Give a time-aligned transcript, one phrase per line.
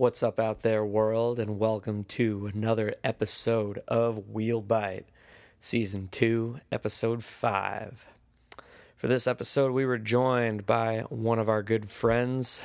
[0.00, 5.04] What's up out there, world, and welcome to another episode of Wheel Bite,
[5.60, 8.06] Season 2, Episode 5.
[8.96, 12.62] For this episode, we were joined by one of our good friends,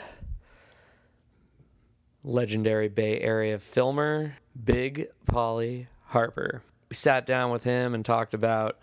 [2.23, 6.63] legendary Bay Area filmer, Big Polly Harper.
[6.89, 8.79] We sat down with him and talked about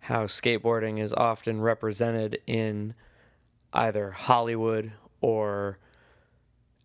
[0.00, 2.92] how skateboarding is often represented in
[3.72, 4.92] either Hollywood
[5.22, 5.78] or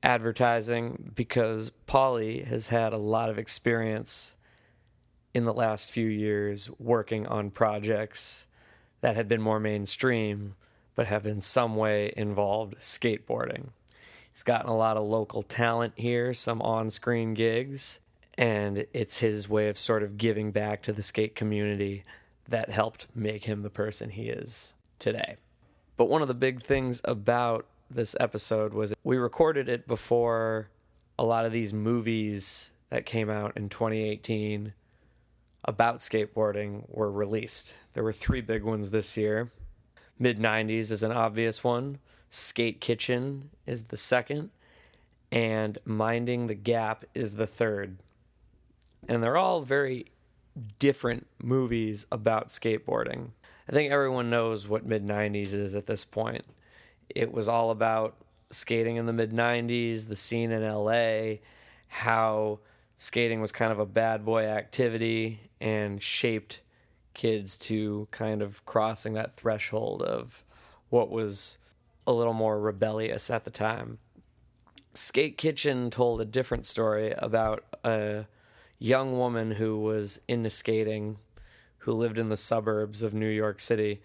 [0.04, 4.36] advertising because Polly has had a lot of experience
[5.33, 8.45] in the last few years working on projects
[9.01, 10.55] that have been more mainstream
[10.95, 13.69] but have in some way involved skateboarding.
[14.31, 18.00] He's gotten a lot of local talent here, some on screen gigs,
[18.37, 22.04] and it's his way of sort of giving back to the skate community
[22.47, 25.37] that helped make him the person he is today.
[25.97, 27.65] But one of the big things about
[27.96, 30.70] this episode was we recorded it before
[31.18, 34.73] a lot of these movies that came out in 2018
[35.66, 37.73] about skateboarding were released.
[37.94, 39.52] There were three big ones this year.
[40.20, 44.50] Mid 90s is an obvious one, Skate Kitchen is the second,
[45.32, 47.98] and Minding the Gap is the third.
[49.08, 50.08] And they're all very
[50.80, 53.30] different movies about skateboarding.
[53.67, 56.45] I think everyone knows what mid 90s is at this point.
[57.09, 58.18] It was all about
[58.52, 61.38] skating in the mid 90s, the scene in LA,
[61.88, 62.60] how
[62.98, 66.62] skating was kind of a bad boy activity and shaped
[67.14, 70.44] kids to kind of crossing that threshold of
[70.90, 71.58] what was
[72.06, 74.00] a little more rebellious at the time.
[74.94, 78.26] Skate Kitchen told a different story about a
[78.78, 81.17] young woman who was into skating,
[81.80, 84.02] who lived in the suburbs of New York City,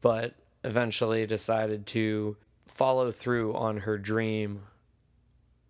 [0.00, 4.62] but eventually decided to follow through on her dream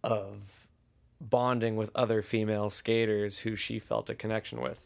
[0.03, 0.67] of
[1.21, 4.81] bonding with other female skaters who she felt a connection with.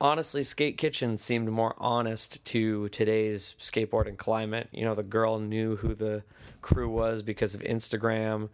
[0.00, 4.68] Honestly, Skate Kitchen seemed more honest to today's skateboarding climate.
[4.72, 6.22] You know, the girl knew who the
[6.62, 8.48] crew was because of Instagram.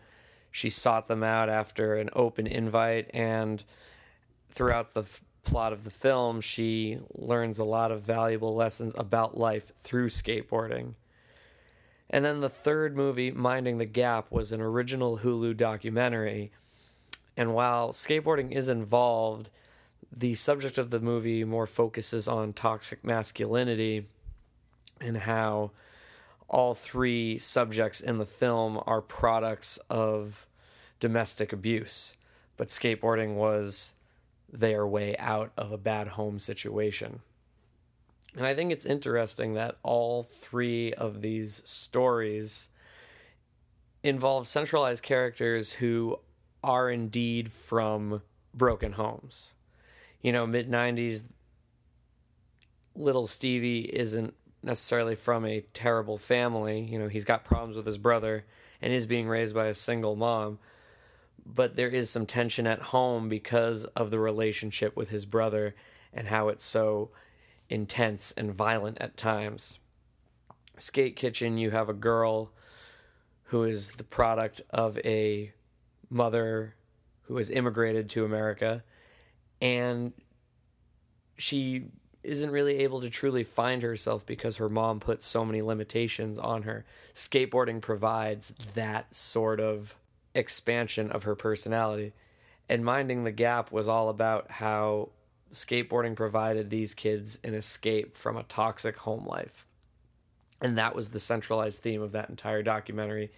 [0.50, 3.62] She sought them out after an open invite, and
[4.50, 5.04] throughout the
[5.44, 10.94] plot of the film, she learns a lot of valuable lessons about life through skateboarding.
[12.08, 16.50] And then the third movie, Minding the Gap, was an original Hulu documentary.
[17.36, 19.50] And while skateboarding is involved,
[20.14, 24.06] the subject of the movie more focuses on toxic masculinity
[25.00, 25.70] and how
[26.48, 30.46] all three subjects in the film are products of
[30.98, 32.16] domestic abuse.
[32.56, 33.92] But skateboarding was
[34.52, 37.20] their way out of a bad home situation.
[38.36, 42.68] And I think it's interesting that all three of these stories
[44.02, 46.18] involve centralized characters who
[46.62, 48.22] are indeed from
[48.54, 49.52] broken homes.
[50.22, 51.22] You know, mid 90s,
[52.94, 56.80] little Stevie isn't necessarily from a terrible family.
[56.80, 58.44] You know, he's got problems with his brother
[58.82, 60.58] and is being raised by a single mom.
[61.44, 65.74] But there is some tension at home because of the relationship with his brother
[66.12, 67.10] and how it's so
[67.68, 69.78] intense and violent at times.
[70.78, 72.50] Skate Kitchen, you have a girl
[73.44, 75.52] who is the product of a
[76.08, 76.74] mother
[77.22, 78.82] who has immigrated to America
[79.60, 80.12] and
[81.36, 81.86] she
[82.22, 86.62] isn't really able to truly find herself because her mom put so many limitations on
[86.62, 86.84] her.
[87.14, 89.96] Skateboarding provides that sort of
[90.34, 92.12] expansion of her personality.
[92.68, 95.10] And Minding the Gap was all about how
[95.52, 99.66] skateboarding provided these kids an escape from a toxic home life.
[100.60, 103.32] And that was the centralized theme of that entire documentary,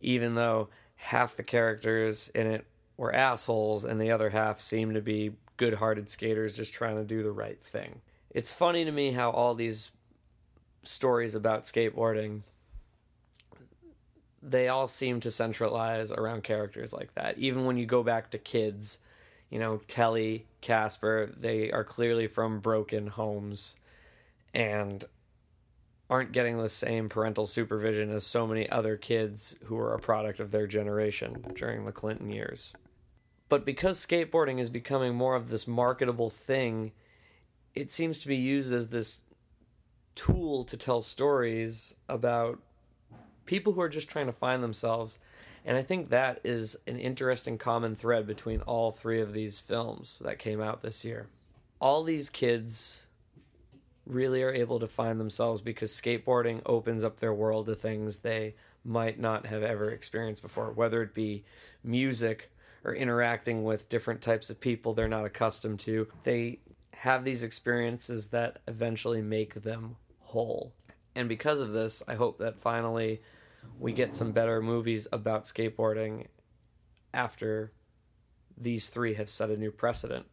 [0.00, 2.66] even though half the characters in it
[2.96, 7.04] were assholes and the other half seemed to be good hearted skaters just trying to
[7.04, 8.00] do the right thing.
[8.30, 9.90] It's funny to me how all these
[10.82, 12.42] stories about skateboarding
[14.48, 17.36] they all seem to centralize around characters like that.
[17.38, 18.98] Even when you go back to kids,
[19.50, 23.74] you know, Telly, Casper, they are clearly from broken homes
[24.54, 25.04] and
[26.08, 30.38] aren't getting the same parental supervision as so many other kids who are a product
[30.38, 32.72] of their generation during the Clinton years.
[33.48, 36.92] But because skateboarding is becoming more of this marketable thing,
[37.74, 39.22] it seems to be used as this
[40.14, 42.60] tool to tell stories about
[43.46, 45.18] people who are just trying to find themselves
[45.66, 50.22] and I think that is an interesting common thread between all three of these films
[50.22, 51.26] that came out this year.
[51.80, 53.08] All these kids
[54.06, 58.54] really are able to find themselves because skateboarding opens up their world to things they
[58.84, 61.44] might not have ever experienced before, whether it be
[61.82, 62.52] music
[62.84, 66.06] or interacting with different types of people they're not accustomed to.
[66.22, 66.60] They
[66.92, 70.72] have these experiences that eventually make them whole.
[71.16, 73.20] And because of this, I hope that finally
[73.78, 76.26] we get some better movies about skateboarding
[77.12, 77.72] after
[78.56, 80.26] these three have set a new precedent.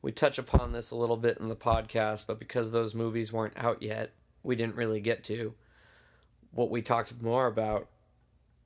[0.00, 3.56] We touch upon this a little bit in the podcast, but because those movies weren't
[3.56, 4.12] out yet,
[4.42, 5.54] we didn't really get to.
[6.50, 7.88] What we talked more about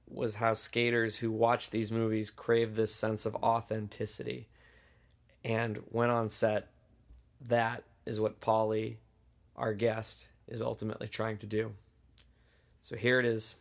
[0.09, 4.49] was how skaters who watch these movies crave this sense of authenticity.
[5.45, 6.69] And when on set,
[7.47, 8.97] that is what Paulie,
[9.57, 11.73] our guest, is ultimately trying to do.
[12.83, 13.57] So here it is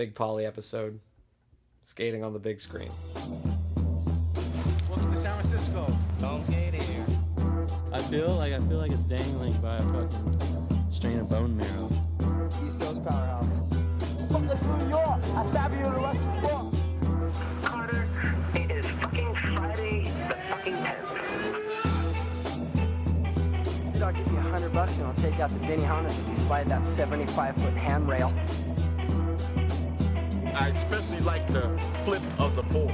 [0.00, 0.98] Big Polly episode
[1.82, 2.88] skating on the big screen.
[4.88, 5.94] Welcome to San Francisco.
[6.18, 7.04] Don't skate here.
[7.92, 11.90] I feel like I feel like it's dangling by a fucking strain of bone marrow.
[12.64, 13.60] East Coast Powerhouse.
[14.32, 15.20] From the New York,
[17.62, 18.08] Carter,
[18.54, 21.52] it is fucking Friday the fucking 10th.
[23.92, 26.46] Dude, I'll give you a hundred bucks and I'll take out the Benihana if you
[26.46, 28.32] slide that 75 foot handrail.
[30.60, 31.70] I especially like the
[32.04, 32.92] flip of the board.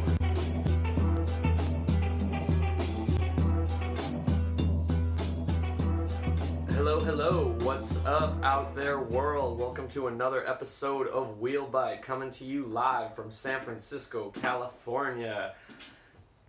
[6.76, 7.56] Hello, hello.
[7.62, 9.58] What's up out there, world?
[9.58, 15.54] Welcome to another episode of Wheelbite coming to you live from San Francisco, California.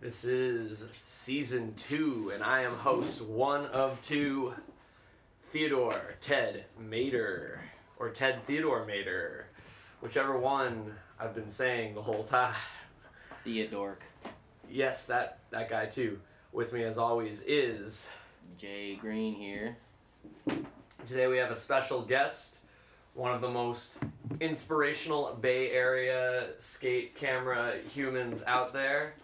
[0.00, 4.54] This is season two, and I am host one of two,
[5.50, 7.60] Theodore Ted Mater,
[7.98, 9.46] or Ted Theodore Mater,
[10.00, 12.54] whichever one I've been saying the whole time.
[13.44, 14.02] Theodork.
[14.70, 16.20] Yes, that that guy too.
[16.52, 18.08] With me as always is
[18.56, 19.76] Jay Green here.
[21.06, 22.58] Today we have a special guest,
[23.14, 23.98] one of the most
[24.40, 29.14] inspirational Bay Area skate camera humans out there.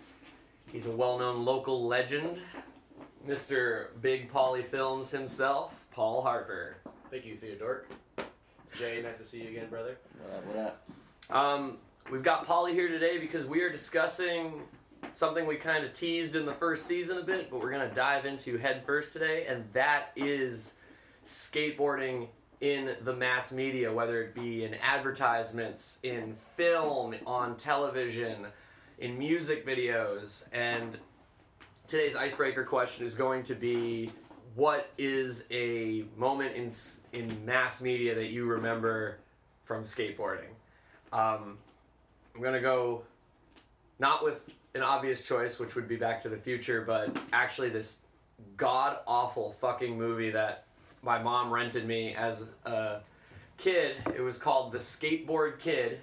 [0.73, 2.43] He's a well-known local legend,
[3.29, 3.89] Mr.
[4.01, 6.79] Big Polly Films himself, Paul Harper.
[7.11, 7.85] Thank you, Theodore.
[8.77, 9.97] Jay, nice to see you again, brother.
[10.21, 10.47] What up?
[10.47, 10.89] What up?
[11.31, 11.79] Um,
[12.11, 14.63] we've got Polly here today because we are discussing
[15.13, 17.95] something we kind of teased in the first season a bit, but we're going to
[17.95, 20.75] dive into head first today, and that is
[21.25, 22.29] skateboarding
[22.61, 28.47] in the mass media, whether it be in advertisements, in film, on television,
[28.99, 30.49] in music videos.
[30.53, 30.99] And
[31.87, 34.11] today's icebreaker question is going to be
[34.55, 36.73] what is a moment in,
[37.13, 39.19] in mass media that you remember
[39.65, 40.51] from skateboarding?
[41.13, 41.59] Um,
[42.35, 43.05] I'm gonna go
[43.99, 47.99] not with an obvious choice, which would be Back to the Future, but actually this
[48.57, 50.65] god awful fucking movie that
[51.03, 53.01] my mom rented me as a
[53.57, 53.97] kid.
[54.17, 56.01] It was called The Skateboard Kid.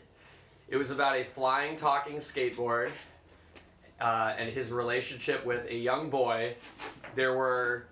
[0.70, 2.92] It was about a flying, talking skateboard
[4.00, 6.56] uh, and his relationship with a young boy.
[7.16, 7.88] There were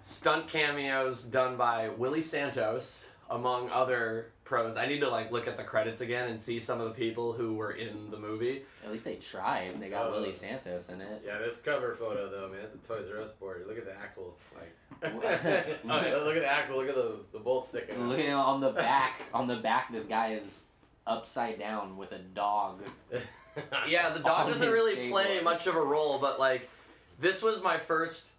[0.00, 4.76] stunt cameos done by Willie Santos, among other pros.
[4.78, 7.34] I need to like look at the credits again and see some of the people
[7.34, 8.62] who were in the movie.
[8.84, 9.78] At least they tried.
[9.78, 11.22] They got Uh, Willie Santos in it.
[11.26, 13.64] Yeah, this cover photo though, man, it's a Toys R Us board.
[13.68, 15.12] Look at the axle, like.
[15.14, 15.24] What?
[15.84, 16.78] Oh, look at the axle.
[16.78, 17.96] Look at the the bolt sticking.
[17.96, 18.08] out.
[18.08, 19.20] Look at on the back.
[19.34, 20.66] On the back, this guy is
[21.06, 22.82] upside down with a dog.
[23.88, 25.44] Yeah, the dog doesn't his really play skateboard.
[25.44, 26.68] much of a role, but like
[27.18, 28.32] this was my first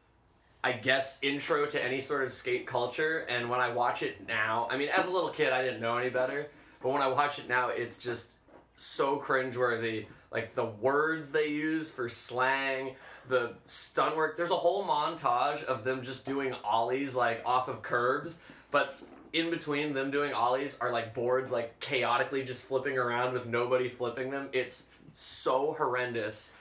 [0.64, 4.68] I guess intro to any sort of skate culture and when I watch it now,
[4.70, 6.50] I mean as a little kid I didn't know any better,
[6.82, 8.34] but when I watch it now it's just
[8.76, 10.06] so cringeworthy.
[10.32, 12.96] Like the words they use for slang,
[13.28, 14.38] the stunt work.
[14.38, 18.40] There's a whole montage of them just doing ollies like off of curbs,
[18.72, 19.00] but
[19.34, 23.90] in between them doing ollies are like boards like chaotically just flipping around with nobody
[23.90, 24.50] flipping them.
[24.54, 26.52] It's so horrendous.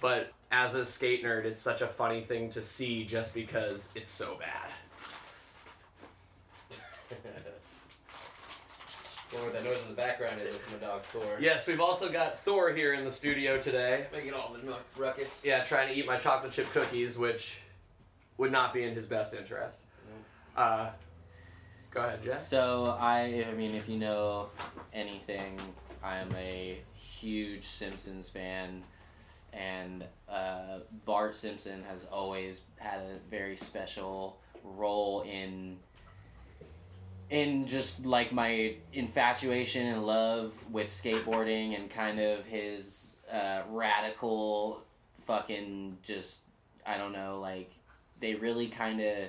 [0.00, 4.12] But as a skate nerd, it's such a funny thing to see just because it's
[4.12, 4.70] so bad.
[9.32, 11.38] Going that noise in the background is this my dog Thor.
[11.40, 14.06] Yes, we've also got Thor here in the studio today.
[14.12, 15.42] Making all the milk ruckus.
[15.42, 17.56] Yeah, trying to eat my chocolate chip cookies, which
[18.36, 19.80] would not be in his best interest.
[20.54, 20.90] Uh,
[21.90, 22.42] go ahead, Jeff.
[22.42, 24.48] So I, I mean, if you know
[24.92, 25.58] anything,
[26.04, 28.82] I am a huge Simpsons fan,
[29.52, 35.78] and uh, Bart Simpson has always had a very special role in
[37.30, 44.82] in just like my infatuation and love with skateboarding and kind of his uh, radical
[45.24, 46.40] fucking just
[46.86, 47.70] I don't know like
[48.20, 49.28] they really kind of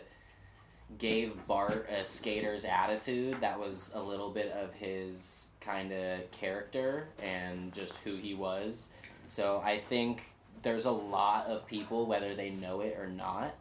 [0.97, 7.07] gave Bart a skater's attitude that was a little bit of his kind of character
[7.21, 8.89] and just who he was.
[9.33, 10.21] So I think
[10.61, 13.55] there's a lot of people, whether they know it or not,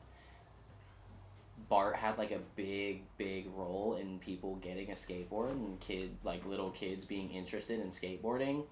[1.70, 6.44] Bart had like a big, big role in people getting a skateboard and kid like
[6.44, 8.64] little kids being interested in skateboarding.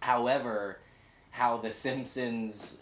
[0.00, 0.80] However,
[1.32, 2.78] how the Simpsons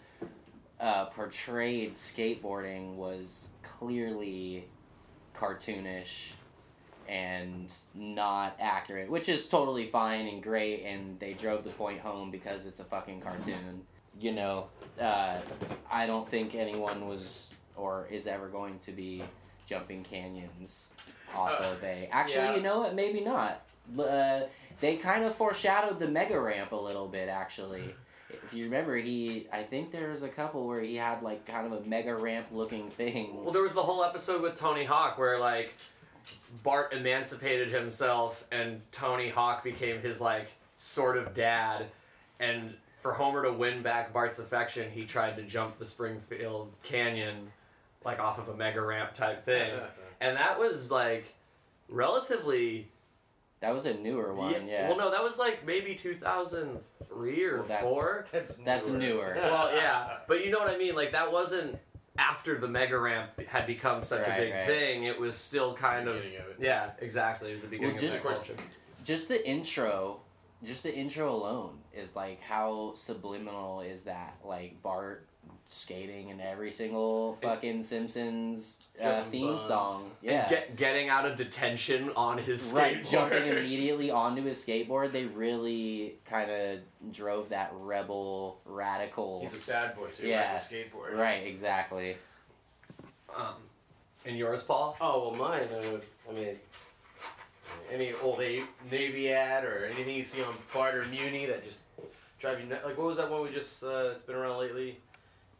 [0.79, 4.69] uh, portrayed skateboarding was clearly
[5.35, 6.29] cartoonish
[7.11, 12.31] and not accurate, which is totally fine and great, and they drove the point home
[12.31, 13.81] because it's a fucking cartoon.
[14.19, 14.67] You know,
[14.99, 15.39] uh,
[15.91, 19.23] I don't think anyone was or is ever going to be
[19.65, 20.87] jumping canyons
[21.35, 22.07] off Uh, of a.
[22.11, 22.55] Actually, yeah.
[22.55, 22.95] you know what?
[22.95, 23.61] Maybe not.
[23.99, 24.41] Uh,
[24.79, 27.93] they kind of foreshadowed the mega ramp a little bit, actually.
[28.29, 31.65] If you remember, he I think there was a couple where he had like kind
[31.65, 33.43] of a mega ramp looking thing.
[33.43, 35.73] Well, there was the whole episode with Tony Hawk where like
[36.63, 41.85] Bart emancipated himself and Tony Hawk became his like sort of dad,
[42.39, 47.51] and for Homer to win back Bart's affection, he tried to jump the Springfield Canyon,
[48.05, 49.71] like off of a mega ramp type thing,
[50.21, 51.33] and that was like
[51.89, 52.87] relatively.
[53.61, 54.87] That was a newer one, yeah.
[54.87, 58.25] Well, no, that was like maybe two thousand three or Well, that's- four.
[58.31, 59.33] That's That's newer.
[59.37, 60.95] well, yeah, but you know what I mean.
[60.95, 61.77] Like that wasn't
[62.17, 64.67] after the mega ramp had become such a big right.
[64.67, 65.03] thing.
[65.05, 66.23] It was still kind of of
[66.59, 67.49] yeah, exactly.
[67.49, 68.55] It was the beginning Well, of just- that culture.
[69.03, 70.19] just the intro
[70.63, 75.27] just the intro alone is like how subliminal is that like bart
[75.67, 79.63] skating in every single fucking simpsons uh, theme buns.
[79.63, 83.11] song yeah get, getting out of detention on his right skateboard.
[83.11, 86.79] jumping immediately onto his skateboard they really kind of
[87.11, 90.27] drove that rebel radical He's a bad boy too.
[90.27, 90.51] Yeah.
[90.53, 91.17] Like a skateboard.
[91.17, 92.17] right exactly
[93.35, 93.55] Um,
[94.25, 94.95] and yours, Paul?
[95.01, 95.61] Oh well, mine.
[95.73, 96.55] Uh, I mean,
[97.91, 101.81] any old A- Navy ad or anything you see on Bart or Muni that just
[102.39, 102.85] drive you nuts.
[102.85, 103.83] Like what was that one we just?
[103.83, 104.99] Uh, it's been around lately.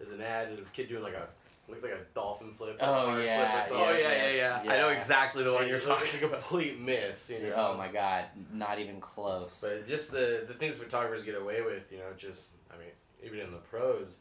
[0.01, 1.27] There's an ad and this kid doing like a
[1.69, 2.77] looks like a dolphin flip.
[2.81, 4.03] or Oh, hard yeah, flip or Oh something.
[4.03, 4.71] yeah, yeah, yeah.
[4.73, 6.41] I know exactly the one And you're it talking like a about.
[6.41, 7.29] complete miss.
[7.29, 7.53] You know?
[7.55, 11.91] oh my god not even close But just the the things photographers get away with,
[11.91, 12.87] you know, just I mean,
[13.23, 14.17] even in the pros,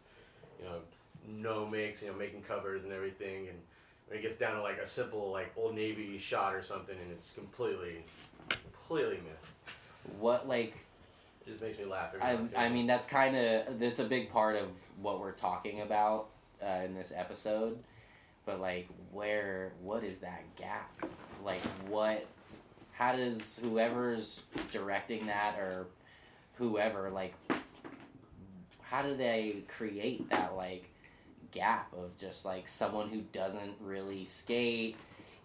[0.59, 0.77] you know,
[1.27, 3.59] no makes, you know, making covers and everything, and
[4.07, 7.11] when it gets down to like a simple like old navy shot or something, and
[7.11, 8.05] it's completely,
[8.49, 9.53] completely missed.
[10.19, 10.77] what like
[11.47, 12.15] It just makes me laugh.
[12.21, 14.69] I, I mean that's kind of that's a big part of
[15.01, 16.29] what we're talking about
[16.63, 17.79] uh, in this episode
[18.51, 20.91] but like where what is that gap
[21.45, 22.27] like what
[22.93, 25.87] how does whoever's directing that or
[26.55, 27.35] whoever like
[28.83, 30.91] how do they create that like
[31.53, 34.97] gap of just like someone who doesn't really skate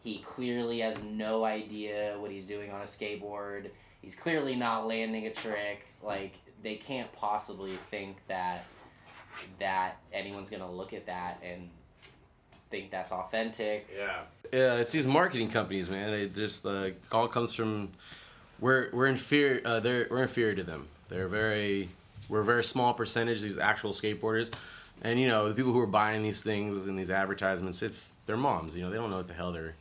[0.04, 3.70] he clearly has no idea what he's doing on a skateboard
[4.06, 8.66] he's clearly not landing a trick like they can't possibly think that
[9.60, 11.70] that anyone's gonna look at that and
[12.70, 14.22] think that's authentic Yeah.
[14.54, 16.12] Yeah, it's these marketing companies, man.
[16.12, 17.90] They just uh, all comes from
[18.60, 19.62] we're we're inferior.
[19.66, 20.88] Uh, they're we're inferior to them.
[21.10, 21.90] They're very
[22.30, 23.42] we're a very small percentage.
[23.42, 24.54] These actual skateboarders,
[25.02, 28.38] and you know the people who are buying these things and these advertisements, it's their
[28.38, 28.76] moms.
[28.76, 29.76] You know they don't know what the hell they're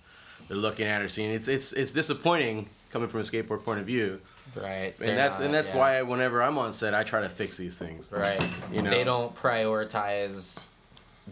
[0.49, 1.31] they're looking at or seeing.
[1.31, 4.21] It's it's it's disappointing coming from a skateboard point of view,
[4.57, 7.77] right and that's and that's why whenever I'm on set, I try to fix these
[7.77, 8.11] things.
[8.13, 8.41] right
[8.73, 8.89] You know.
[8.91, 10.69] they don't prioritize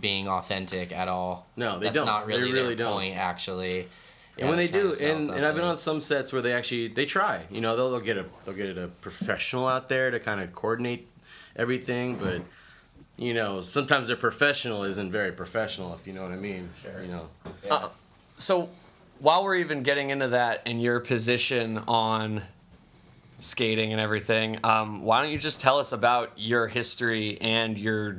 [0.00, 2.06] being authentic at all No, they that's don't.
[2.06, 2.92] not really, They really don't.
[2.94, 3.88] point actually
[4.38, 7.04] and when they do, and, and I've been on some sets where they actually they
[7.04, 7.42] try.
[7.50, 10.52] You know, they'll, they'll get a they'll get a professional out there to kind of
[10.54, 11.06] coordinate
[11.54, 12.40] everything, but
[13.18, 16.70] you know, sometimes their professional isn't very professional, if you know what I mean.
[16.82, 17.02] Sure.
[17.02, 17.28] You know.
[17.66, 17.88] Yeah.
[18.38, 18.70] So,
[19.22, 22.42] while we're even getting into that and your position on
[23.38, 28.16] skating and everything, um, why don't you just tell us about your history and your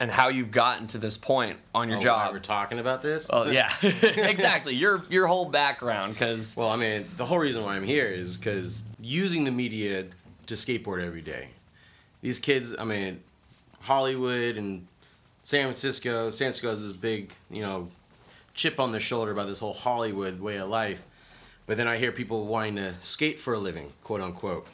[0.00, 2.32] and how you've gotten to this point on your Oh, job?
[2.32, 3.28] We're talking about this.
[3.30, 4.74] Oh yeah, exactly.
[4.74, 8.36] Your your whole background, because Well, I mean, the whole reason why I'm here is
[8.36, 10.06] because using the media
[10.48, 11.50] to skateboard every day.
[12.20, 13.20] These kids, I mean,
[13.80, 14.88] Hollywood and
[15.44, 16.30] San Francisco.
[16.30, 17.88] San Francisco is this big, you know,
[18.54, 21.04] chip on their shoulder about this whole Hollywood way of life.
[21.66, 24.66] But then I hear people wanting to skate for a living, quote unquote.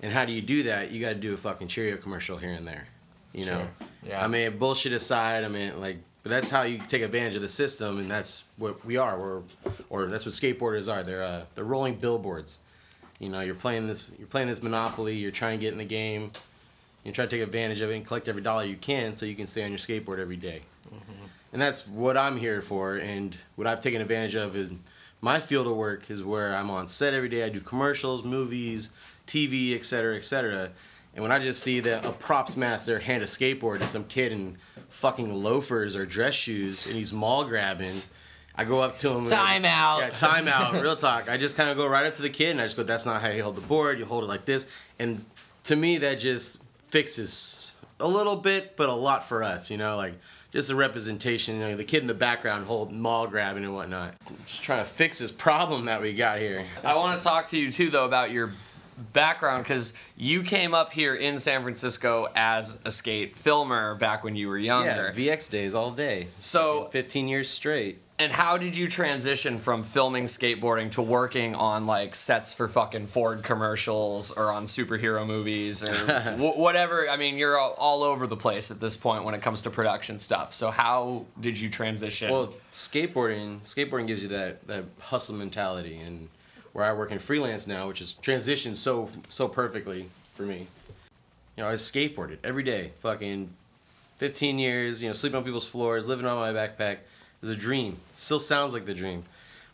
[0.00, 0.90] And how do you do that?
[0.90, 2.86] You got to do a fucking Cheerio commercial here and there.
[3.32, 3.58] You know.
[3.58, 3.88] Sure.
[4.06, 4.24] Yeah.
[4.24, 7.48] I mean, bullshit aside, I mean, like, but that's how you take advantage of the
[7.48, 9.18] system, and that's what we are.
[9.18, 9.42] We're,
[9.90, 11.02] or that's what skateboarders are.
[11.02, 12.58] They're uh, they're rolling billboards.
[13.18, 15.16] You know, you're playing this, you're playing this monopoly.
[15.16, 16.30] You're trying to get in the game.
[17.04, 19.34] You try to take advantage of it and collect every dollar you can, so you
[19.34, 20.62] can stay on your skateboard every day.
[21.52, 22.96] And that's what I'm here for.
[22.96, 24.70] And what I've taken advantage of is
[25.20, 27.42] my field of work is where I'm on set every day.
[27.44, 28.90] I do commercials, movies,
[29.26, 30.70] TV, et cetera, et cetera.
[31.14, 34.30] And when I just see that a props master hand a skateboard to some kid
[34.30, 34.56] in
[34.90, 37.90] fucking loafers or dress shoes and he's mall grabbing,
[38.54, 39.24] I go up to him.
[39.24, 39.98] and I just- Time out.
[40.00, 40.80] Yeah, time out.
[40.80, 41.28] Real talk.
[41.28, 43.06] I just kind of go right up to the kid and I just go, "That's
[43.06, 43.98] not how you hold the board.
[43.98, 45.24] You hold it like this." And
[45.64, 46.58] to me, that just
[46.90, 49.70] fixes a little bit, but a lot for us.
[49.70, 50.14] You know, like
[50.58, 51.54] just the representation.
[51.54, 54.14] You know, the kid in the background holding mall grabbing and whatnot.
[54.44, 56.64] Just trying to fix this problem that we got here.
[56.84, 58.50] I want to talk to you too, though, about your
[59.12, 64.34] background because you came up here in San Francisco as a skate filmer back when
[64.34, 65.12] you were younger.
[65.14, 66.26] Yeah, VX days all day.
[66.40, 68.00] So, 15 years straight.
[68.20, 73.06] And how did you transition from filming skateboarding to working on like sets for fucking
[73.06, 75.94] Ford commercials or on superhero movies or
[76.36, 77.08] wh- whatever?
[77.08, 79.70] I mean, you're all, all over the place at this point when it comes to
[79.70, 80.52] production stuff.
[80.52, 82.30] So, how did you transition?
[82.30, 86.28] Well, skateboarding, skateboarding gives you that that hustle mentality, and
[86.72, 90.66] where I work in freelance now, which is transitioned so so perfectly for me.
[91.56, 93.50] You know, I skateboarded every day, fucking
[94.16, 95.02] 15 years.
[95.02, 96.98] You know, sleeping on people's floors, living on my backpack.
[97.42, 97.98] It was a dream.
[98.16, 99.22] Still sounds like the dream.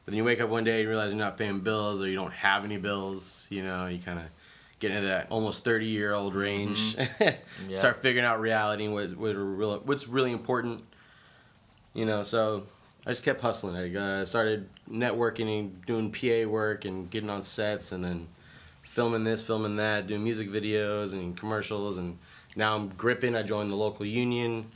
[0.05, 2.17] But then you wake up one day and realize you're not paying bills or you
[2.17, 3.47] don't have any bills.
[3.51, 4.27] You know, you kind of
[4.79, 6.97] get into that almost 30 year old range.
[7.69, 7.79] Yeah.
[7.79, 10.83] Start figuring out reality and what, what real, what's really important.
[11.95, 12.65] You know, so
[13.07, 13.77] I just kept hustling.
[13.77, 18.27] I uh, started networking and doing PA work and getting on sets and then
[18.83, 21.97] filming this, filming that, doing music videos and commercials.
[21.97, 22.19] And
[22.57, 23.35] now I'm gripping.
[23.37, 24.71] I joined the local union,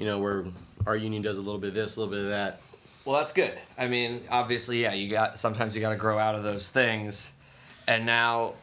[0.00, 0.44] you know, where
[0.86, 2.62] our union does a little bit of this, a little bit of that.
[3.04, 3.52] Well, that's good.
[3.76, 7.30] I mean, obviously, yeah, you got sometimes you got to grow out of those things.
[7.86, 8.54] And now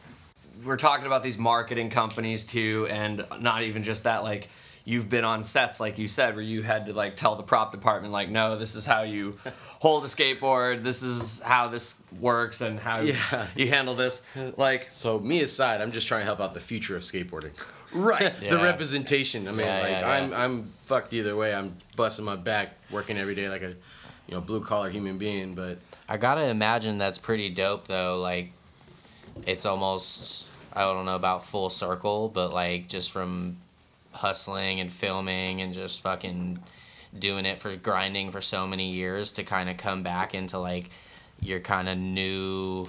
[0.64, 4.24] we're talking about these marketing companies too, and not even just that.
[4.24, 4.48] Like
[4.84, 7.70] you've been on sets, like you said, where you had to like tell the prop
[7.70, 9.36] department, like, no, this is how you
[9.78, 10.82] hold a skateboard.
[10.82, 13.46] This is how this works, and how Yeah.
[13.54, 14.26] you handle this.
[14.56, 17.52] Like, So me aside, I'm just trying to help out the future of skateboarding.
[17.94, 18.34] right?
[18.38, 19.48] the representation.
[19.48, 20.32] I mean, Yeah, like yeah, I'm.
[20.32, 21.54] I'm fucked either way.
[21.54, 23.68] I'm busting my back, working every day like a
[24.28, 25.54] you know blue collar human being.
[25.54, 28.18] But I gotta imagine that's pretty dope though.
[28.18, 28.52] Like,
[29.46, 33.56] it's almost I don't know about full circle, but like just from
[34.12, 36.58] hustling and filming and just fucking
[37.18, 40.90] doing it for grinding for so many years to kind of come back into like
[41.40, 42.86] your kind of new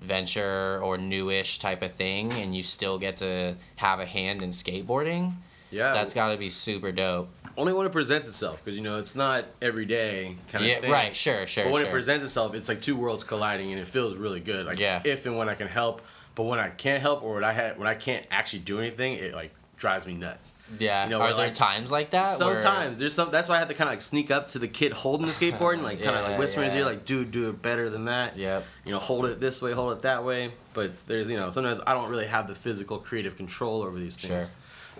[0.00, 4.50] venture or newish type of thing, and you still get to have a hand in
[4.50, 5.32] skateboarding.
[5.70, 7.28] yeah, That's got to be super dope.
[7.56, 10.80] only when it presents itself because you know it's not every day kind of Yeah,
[10.80, 10.90] thing.
[10.92, 11.14] right.
[11.16, 11.88] Sure, sure, But when sure.
[11.90, 14.66] it presents itself, it's like two worlds colliding, and it feels really good.
[14.66, 15.02] Like Yeah.
[15.04, 16.00] if and when I can help,
[16.36, 19.14] but when I can't help or when I ha- when I can't actually do anything,
[19.14, 20.54] it like drives me nuts.
[20.78, 21.04] yeah.
[21.04, 22.38] you know, Are there like, times like that?
[22.38, 23.30] where- Sometimes there's some.
[23.30, 25.32] That's why I have to kind of like sneak up to the kid holding the
[25.32, 27.62] skateboard and like kind of Yeah, like whisper in his ear, like, "Dude, do it
[27.62, 28.64] better than that." Yep.
[28.84, 30.50] You know, hold it this way, hold it that way.
[30.74, 34.16] But there's you know sometimes I don't really have the physical creative control over these
[34.16, 34.46] things.
[34.48, 34.54] Sure.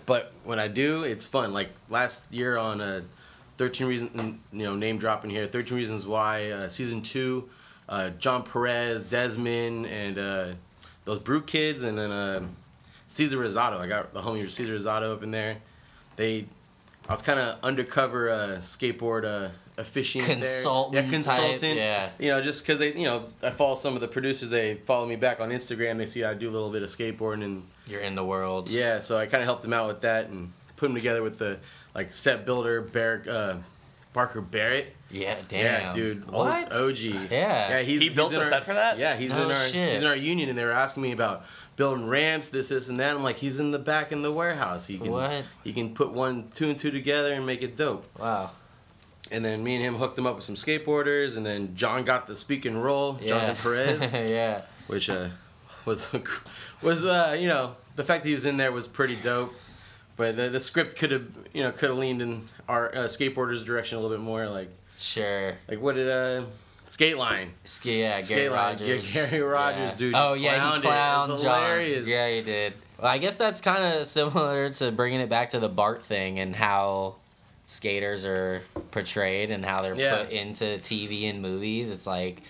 [0.07, 1.53] But when I do, it's fun.
[1.53, 3.03] Like last year on uh,
[3.59, 5.47] 13 reasons, you know, name dropping here.
[5.47, 7.49] 13 reasons why uh, season two,
[7.88, 10.47] uh, John Perez, Desmond, and uh,
[11.05, 12.49] those Brute kids, and then
[13.09, 13.79] Cesar Rosado.
[13.79, 15.57] I got the homie Cesar Rosado up in there.
[16.16, 16.47] They,
[17.09, 20.37] I was kind of undercover uh, skateboard uh, officiant there.
[20.37, 21.77] Consultant Yeah, type, consultant.
[21.77, 22.11] yeah.
[22.18, 24.51] You know, just because they, you know, I follow some of the producers.
[24.51, 25.97] They follow me back on Instagram.
[25.97, 28.68] They see I do a little bit of skateboarding and You're in the world.
[28.71, 31.38] yeah, so I kind of helped him out with that and put him together with
[31.38, 31.59] the
[31.94, 33.57] like set builder Bar- uh,
[34.12, 34.94] Barker Barrett.
[35.11, 35.64] Yeah, damn.
[35.64, 36.29] Yeah, dude.
[36.31, 36.73] What?
[36.73, 36.99] OG.
[36.99, 37.29] Yeah.
[37.31, 38.99] Yeah, he's, He built he's the our- set for that?
[38.99, 39.92] Yeah, he's Oh, in our shit.
[39.94, 41.44] he's in our union, and they were asking me about
[41.79, 43.17] building ramps, this, this, and that.
[43.17, 44.87] I'm like, he's in the back in the warehouse.
[44.87, 45.45] He can What?
[45.64, 48.05] he can put one, two, and two together and make it dope.
[48.19, 48.51] Wow.
[49.31, 52.27] And then me and him hooked him up with some skateboarders, and then John got
[52.27, 53.29] the speak and roll, Yeah.
[53.29, 53.57] Jonathan
[54.11, 54.31] Perez.
[54.31, 54.62] yeah.
[54.88, 55.29] which uh,
[55.87, 56.09] was
[56.83, 59.55] was uh, you know the fact that he was in there was pretty dope.
[60.17, 63.64] But the, the script could have you know could have leaned in our uh, skateboarders'
[63.64, 64.49] direction a little bit more.
[64.49, 65.55] Like Sure.
[65.69, 66.43] like what did uh,
[66.88, 67.48] Skateline?
[67.64, 68.53] Sk- yeah, Gary Skateline.
[68.55, 69.14] Rogers.
[69.14, 69.94] Gary Rogers, yeah.
[69.96, 70.90] dude, Oh he yeah, clowned he it.
[70.90, 72.09] It was clowned John.
[72.09, 72.72] Yeah, he did.
[72.98, 76.38] Well, I guess that's kind of similar to bringing it back to the Bart thing
[76.40, 77.16] and how
[77.66, 80.22] skaters are portrayed and how they're Yeah.
[80.24, 81.90] put into TV and movies.
[81.90, 82.42] It's like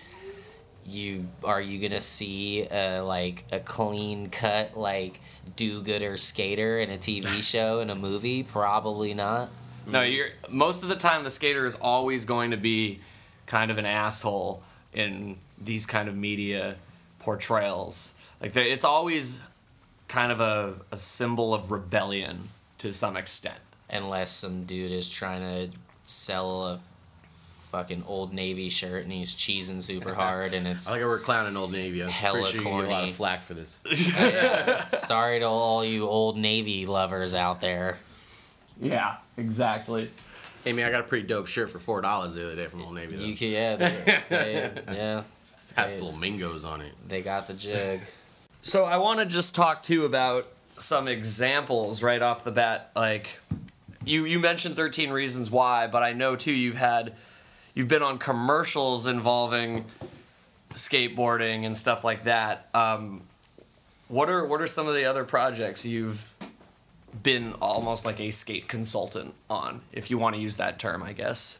[0.85, 5.19] you are you gonna see a like a clean cut like
[5.55, 8.43] do-gooder skater in a TV show in a movie?
[8.43, 9.49] Probably not.
[9.85, 13.01] No, you're most of the time the skater is always going to be
[13.49, 14.61] kind of an asshole
[14.93, 16.75] in these kind of media
[17.17, 18.13] portrayals.
[18.39, 19.41] Like they, it's always
[20.07, 23.59] kind of a, a symbol of rebellion to some extent.
[23.89, 26.79] unless some dude is trying to sell a
[27.61, 31.19] fucking old navy shirt and he's cheesing super hard and it's I like how we're
[31.19, 32.03] clowning Old Navy.
[32.03, 33.83] I'm Hella pretty sure you get a lot of flack for this.
[34.85, 37.97] sorry to all you old navy lovers out there.
[38.79, 40.09] Yeah, exactly.
[40.63, 42.83] Hey man, I got a pretty dope shirt for four dollars the other day from
[42.83, 43.15] Old Navy.
[43.15, 43.23] Though.
[43.23, 45.19] You can yeah, they, they, yeah.
[45.19, 45.25] it
[45.75, 46.93] has flamingos on it.
[47.07, 48.01] They got the jig.
[48.61, 52.91] So I want to just talk too about some examples right off the bat.
[52.95, 53.39] Like
[54.05, 57.13] you, you mentioned Thirteen Reasons Why, but I know too you've had,
[57.73, 59.85] you've been on commercials involving
[60.73, 62.67] skateboarding and stuff like that.
[62.73, 63.21] Um,
[64.07, 66.33] what are what are some of the other projects you've
[67.23, 71.13] been almost like a skate consultant on, if you want to use that term, I
[71.13, 71.59] guess.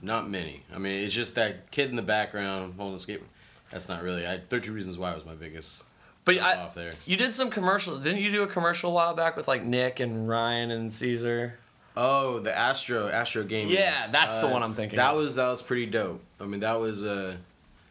[0.00, 0.62] Not many.
[0.74, 3.26] I mean, it's just that kid in the background holding the skateboard.
[3.70, 4.26] That's not really.
[4.26, 5.84] I, 13 Reasons Why was my biggest.
[6.24, 6.92] But I, off there.
[7.06, 8.00] you did some commercials.
[8.00, 11.58] Didn't you do a commercial a while back with like Nick and Ryan and Cesar?
[11.96, 13.68] Oh, the Astro Astro game.
[13.68, 15.16] Yeah, that's the one I'm thinking That of.
[15.18, 16.22] was that was pretty dope.
[16.40, 17.36] I mean, that was uh,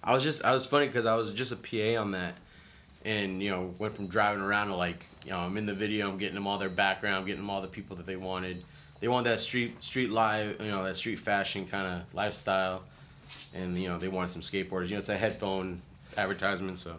[0.03, 2.35] I was just I was funny because I was just a PA on that,
[3.03, 6.09] and you know went from driving around to like you know I'm in the video,
[6.09, 8.63] I'm getting them all their background, getting them all the people that they wanted.
[9.01, 12.83] They want that street street live, you know, that street fashion kind of lifestyle,
[13.53, 14.85] and you know they wanted some skateboarders.
[14.85, 15.81] You know, it's a headphone
[16.17, 16.95] advertisement, so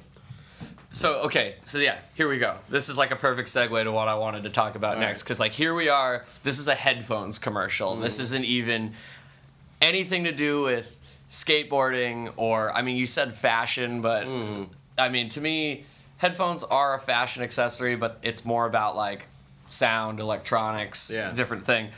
[0.91, 2.57] So okay, so yeah, here we go.
[2.69, 5.23] This is like a perfect segue to what I wanted to talk about All next
[5.23, 5.25] right.
[5.25, 6.25] because like here we are.
[6.43, 7.97] This is a headphones commercial.
[7.97, 8.03] Mm.
[8.03, 8.93] This isn't even
[9.81, 14.69] anything to do with skateboarding or I mean you said fashion, but Mm.
[14.99, 15.85] I mean to me
[16.19, 19.27] headphones are a fashion accessory, but it's more about like
[19.69, 21.33] sound, electronics, Yeah.
[21.33, 21.89] different thing.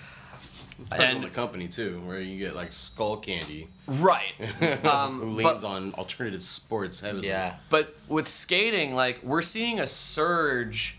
[0.79, 4.33] depends on And the company too, where you get like Skullcandy, right,
[4.87, 7.29] um, who but- leans on alternative sports heavily.
[7.29, 7.57] Yeah.
[7.69, 10.97] But with skating, like we're seeing a surge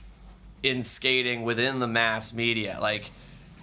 [0.62, 2.78] in skating within the mass media.
[2.80, 3.10] Like,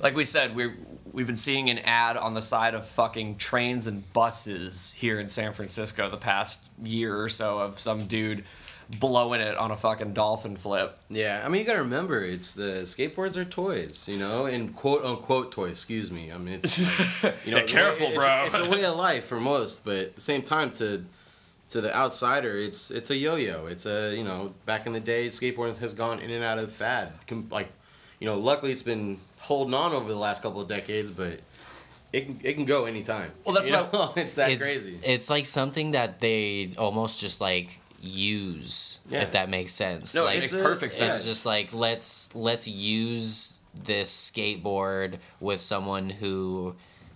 [0.01, 0.77] like we said, we're
[1.13, 5.29] we've been seeing an ad on the side of fucking trains and buses here in
[5.29, 8.45] San Francisco the past year or so of some dude
[8.89, 10.99] blowing it on a fucking dolphin flip.
[11.11, 15.05] Yeah, I mean you gotta remember it's the skateboards are toys, you know, and quote
[15.05, 15.73] unquote toys.
[15.73, 16.33] Excuse me.
[16.33, 18.45] I mean it's like, you know careful, it's, bro.
[18.47, 21.05] It's a way of life for most, but at the same time to
[21.71, 23.67] to the outsider, it's it's a yo-yo.
[23.67, 26.73] It's a you know back in the day, skateboarding has gone in and out of
[26.73, 27.13] fad.
[27.51, 27.69] Like,
[28.21, 31.41] you know, luckily it's been holding on over the last couple of decades, but
[32.13, 33.33] it can it can go anytime.
[33.45, 34.13] Well, that's you what know?
[34.17, 34.99] it's that it's, crazy.
[35.05, 39.23] It's like something that they almost just like use, Yeah.
[39.23, 40.15] if that makes sense.
[40.15, 41.17] No, it like, makes perfect sense.
[41.17, 46.75] It's just like let's let's use this skateboard with someone who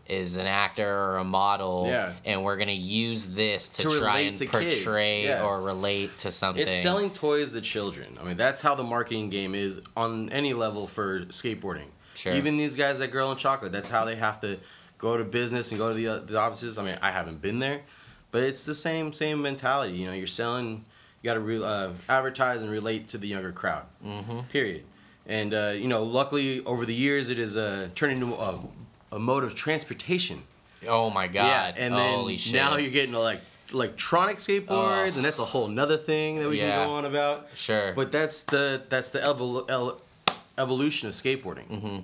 [0.08, 2.12] is an actor or a model, Yeah.
[2.24, 5.44] and we're gonna use this to, To try and to portray yeah.
[5.44, 6.66] or relate to something.
[6.66, 8.18] It's selling toys to children.
[8.20, 11.86] I mean, that's how the marketing game is on any level for skateboarding.
[12.14, 12.34] Sure.
[12.34, 14.58] Even these guys at Girl and Chocolate, that's how they have to
[14.98, 16.78] go to business and go to the, uh, the offices.
[16.78, 17.80] I mean, I haven't been there,
[18.32, 19.92] but it's the same same mentality.
[19.94, 20.84] You know, you're selling,
[21.22, 23.84] you got to re- uh, advertise and relate to the younger crowd.
[24.04, 24.40] Mm-hmm.
[24.50, 24.82] Period.
[25.26, 28.58] And uh, you know, luckily over the years, it has uh, turned into a,
[29.12, 30.42] a mode of transportation.
[30.88, 31.74] Oh my god!
[31.76, 32.54] and then Holy shit!
[32.54, 33.40] now you're getting like
[33.70, 35.12] electronic skateboards, Oh.
[35.16, 36.78] and that's a whole nother thing that we Yeah.
[36.78, 37.46] can go on about.
[37.54, 37.92] sure.
[37.94, 40.00] But that's the that's the evol- el-
[40.58, 41.66] evolution of skateboarding.
[41.68, 41.98] hmm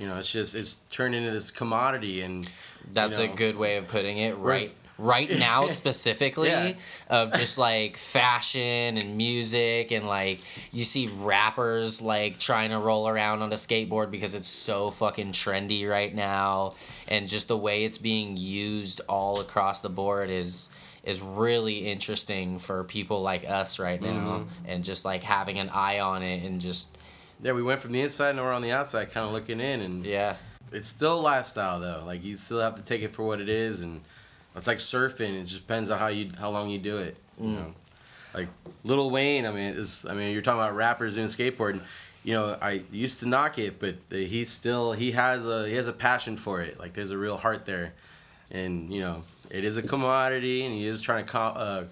[0.00, 2.48] You know, it's just it's turned into this commodity, and
[2.92, 4.36] That's you a good way of putting it.
[4.36, 4.72] Right.
[4.96, 6.72] Right now, specifically, Yeah.
[7.10, 10.40] of just like fashion and music, and like
[10.72, 15.32] you see rappers like trying to roll around on a skateboard because it's so fucking
[15.32, 16.74] trendy right now,
[17.08, 20.70] and just the way it's being used all across the board is
[21.02, 24.48] is really interesting for people like us right now, mm-hmm.
[24.66, 26.96] and just like having an eye on it and just
[27.42, 29.80] Yeah, we went from the inside and we're on the outside, kind of looking in,
[29.80, 30.36] and yeah,
[30.72, 32.02] it's still lifestyle though.
[32.06, 34.00] Like you still have to take it for what it is, and
[34.56, 35.40] it's like surfing.
[35.40, 37.16] It just depends on how you how long you do it.
[37.38, 37.54] You Mm.
[37.56, 37.74] know,
[38.34, 38.48] like
[38.84, 39.46] Lil Wayne.
[39.46, 41.80] I mean, it's I mean you're talking about rappers doing skateboarding.
[42.22, 45.88] You know, I used to knock it, but he's still he has a he has
[45.88, 46.78] a passion for it.
[46.78, 47.92] Like there's a real heart there,
[48.50, 51.84] and you know it is a commodity, and he is trying to co- uh,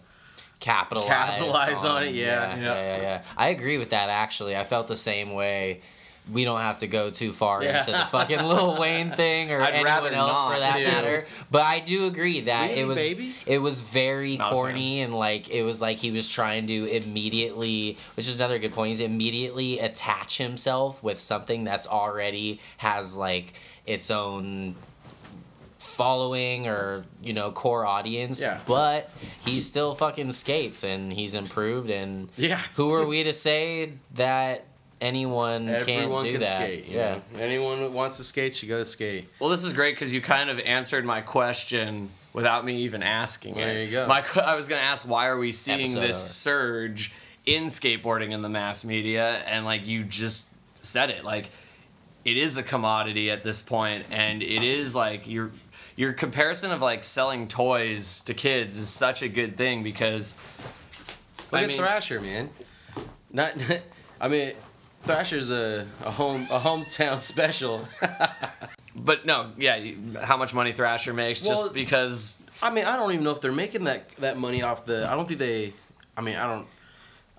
[0.60, 2.56] capitalize, Capitalize on it, yeah.
[2.56, 3.22] yeah, yeah, yeah, yeah.
[3.36, 4.08] I agree with that.
[4.08, 5.82] Actually, I felt the same way.
[6.30, 7.80] We don't have to go too far Yeah.
[7.80, 10.84] into the fucking Lil Wayne thing or I'd anyone else not, for that too.
[10.84, 11.26] matter.
[11.50, 13.34] But I do agree that Easy, it was baby.
[13.44, 17.98] it was very Not corny and like it was like he was trying to immediately,
[18.14, 18.88] which is another good point.
[18.88, 23.54] He's immediately attach himself with something that's already has like
[23.84, 24.76] its own
[25.80, 28.60] following or you know core audience Yeah.
[28.66, 29.10] but
[29.44, 32.60] he still fucking skates and he's improved and Yeah.
[32.76, 34.64] who are we to say that
[35.02, 36.54] anyone Everyone can't do can that.
[36.56, 36.86] skate.
[36.88, 37.18] yeah.
[37.34, 37.40] know?
[37.40, 39.28] Anyone that wants to skate should go to skate.
[39.40, 43.54] Well, this is great because you kind of answered my question without me even asking
[43.56, 43.84] There it.
[43.86, 44.06] you go.
[44.06, 46.28] My, I was going to ask why are we seeing Episode this over.
[46.28, 47.12] surge
[47.44, 51.50] in skateboarding in the mass media, and like you just said it, like
[52.24, 55.50] it is a commodity at this point, and it is like your
[55.96, 60.36] your comparison of like selling toys to kids is such a good thing because
[61.50, 62.48] Look I at mean- Thrasher, man.
[63.30, 63.52] Not,
[64.20, 64.52] I mean,
[65.04, 67.88] Thrasher's a, a home a hometown special.
[68.94, 72.94] But no, yeah, you- how much money Thrasher makes Well- just because I mean, I
[72.96, 75.10] don't even know if they're making that that money off the.
[75.10, 75.72] I don't think they.
[76.16, 76.66] I mean, I don't.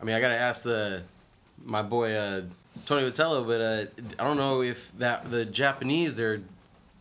[0.02, 1.04] I mean, I gotta ask the
[1.64, 2.42] my boy uh,
[2.88, 3.86] Tony Vitello, but uh,
[4.22, 6.42] I don't know if that the Japanese they're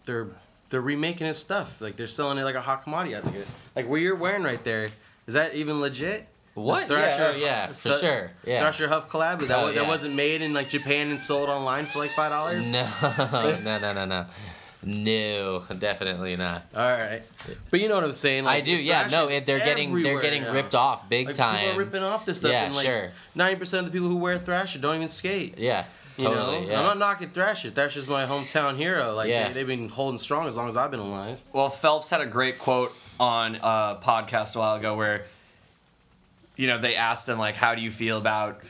[0.05, 0.29] they're
[0.69, 1.81] they're remaking his stuff.
[1.81, 3.17] Like they're selling it like a hot commodity.
[3.17, 3.37] I think.
[3.37, 4.91] It, like what you're wearing right there.
[5.27, 6.29] Is that even legit?
[6.55, 6.87] What?
[6.89, 8.31] Thrasher- yeah, yeah, for the sure.
[8.45, 8.61] Yeah.
[8.61, 9.41] Thrasher Huff collab.
[9.47, 9.89] That, Oh, wa- that yeah.
[9.89, 12.67] wasn't made in like Japan and sold online for like five dollars.
[12.67, 12.87] No,
[13.65, 14.27] no, no, no, no.
[14.85, 16.65] No, definitely not.
[16.75, 17.23] All right,
[17.71, 18.47] but you know what I'm saying.
[18.49, 19.07] I do, yeah.
[19.11, 20.53] No, they're getting they're getting now.
[20.53, 21.61] ripped off big Like, time.
[21.61, 22.51] People are ripping off this stuff.
[22.51, 23.13] Yeah, and like sure.
[23.35, 25.57] Ninety percent of the people who wear Thrasher don't even skate.
[25.57, 25.85] Yeah,
[26.19, 26.63] You totally.
[26.63, 26.79] know, yeah.
[26.81, 27.71] I'm not knocking Thrasher.
[27.71, 29.15] Thrasher's my hometown hero.
[29.15, 29.49] Like Yeah.
[29.49, 31.41] they, they've been holding strong as long as I've been alive.
[31.53, 35.27] Well, Phelps had a great quote on a podcast a while ago where,
[36.57, 38.61] you know, they asked him like, "How do you feel about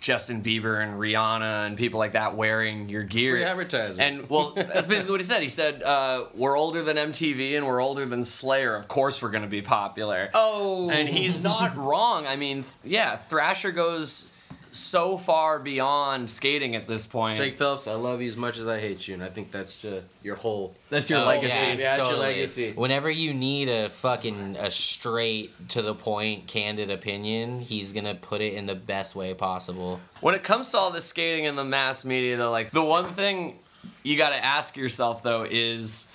[0.00, 4.02] Justin Bieber and Rihanna and people like that wearing your gear?" Free advertising.
[4.02, 5.42] And well, that's basically what he said.
[5.42, 8.74] He said, uh, "We're older than MTV and we're older than Slayer.
[8.74, 12.26] Of course, we're going to be popular." oh, And he's not wrong.
[12.26, 14.30] I mean, yeah, Thrasher goes
[14.72, 17.36] so far beyond skating at this point.
[17.36, 17.86] Jake Phelps.
[17.86, 20.34] I love you as much as I hate you, and I think that's just your
[20.36, 20.74] whole.
[20.88, 21.64] That's your Oh, legacy.
[21.66, 22.72] Yeah, that's your legacy.
[22.72, 28.40] Whenever you need a fucking a straight to the point, candid opinion, he's gonna put
[28.40, 30.00] it in the best way possible.
[30.20, 33.06] When it comes to all this skating in the mass media, though, like the one
[33.06, 33.58] thing
[34.02, 36.08] you got to ask yourself though is,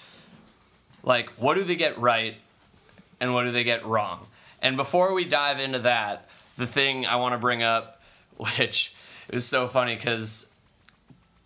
[1.04, 2.36] like, what do they get right,
[3.22, 4.26] and what do they get wrong?
[4.62, 7.97] And before we dive into that, the thing I want to bring up,
[8.58, 8.94] which
[9.30, 10.48] is so funny because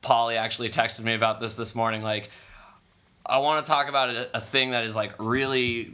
[0.02, 2.30] Polly actually texted me about this this morning, like.
[3.24, 5.94] I want to talk about a, a thing that is like really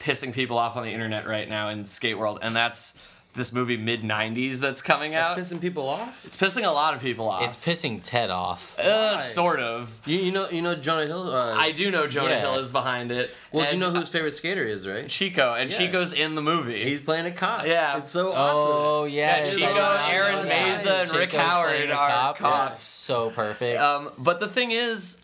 [0.00, 2.98] pissing people off on the internet right now in skate world, and that's
[3.36, 5.38] this movie mid '90s that's coming That's out.
[5.38, 6.24] It's pissing people off.
[6.24, 7.42] It's pissing a lot of people off.
[7.44, 8.78] It's pissing Ted off.
[8.78, 10.00] uh, sort of.
[10.06, 11.30] You, you know you know Jonah Hill.
[11.30, 12.40] Uh, I do know Jonah Yeah.
[12.40, 13.30] Hill is behind it.
[13.52, 15.06] well, do you know who his favorite skater is, right?
[15.08, 15.78] Chico, and Yeah.
[15.78, 16.82] Chico's in the movie.
[16.84, 17.66] He's playing a cop.
[17.66, 17.98] Yeah.
[17.98, 19.14] it's so Oh awesome.
[19.14, 20.74] yeah, Yeah, it's Chico, like- Aaron yeah.
[20.74, 22.38] Meza, and Rick Howard are cop.
[22.38, 22.70] cops.
[22.70, 23.78] That's so perfect.
[23.80, 25.22] um, but the thing is,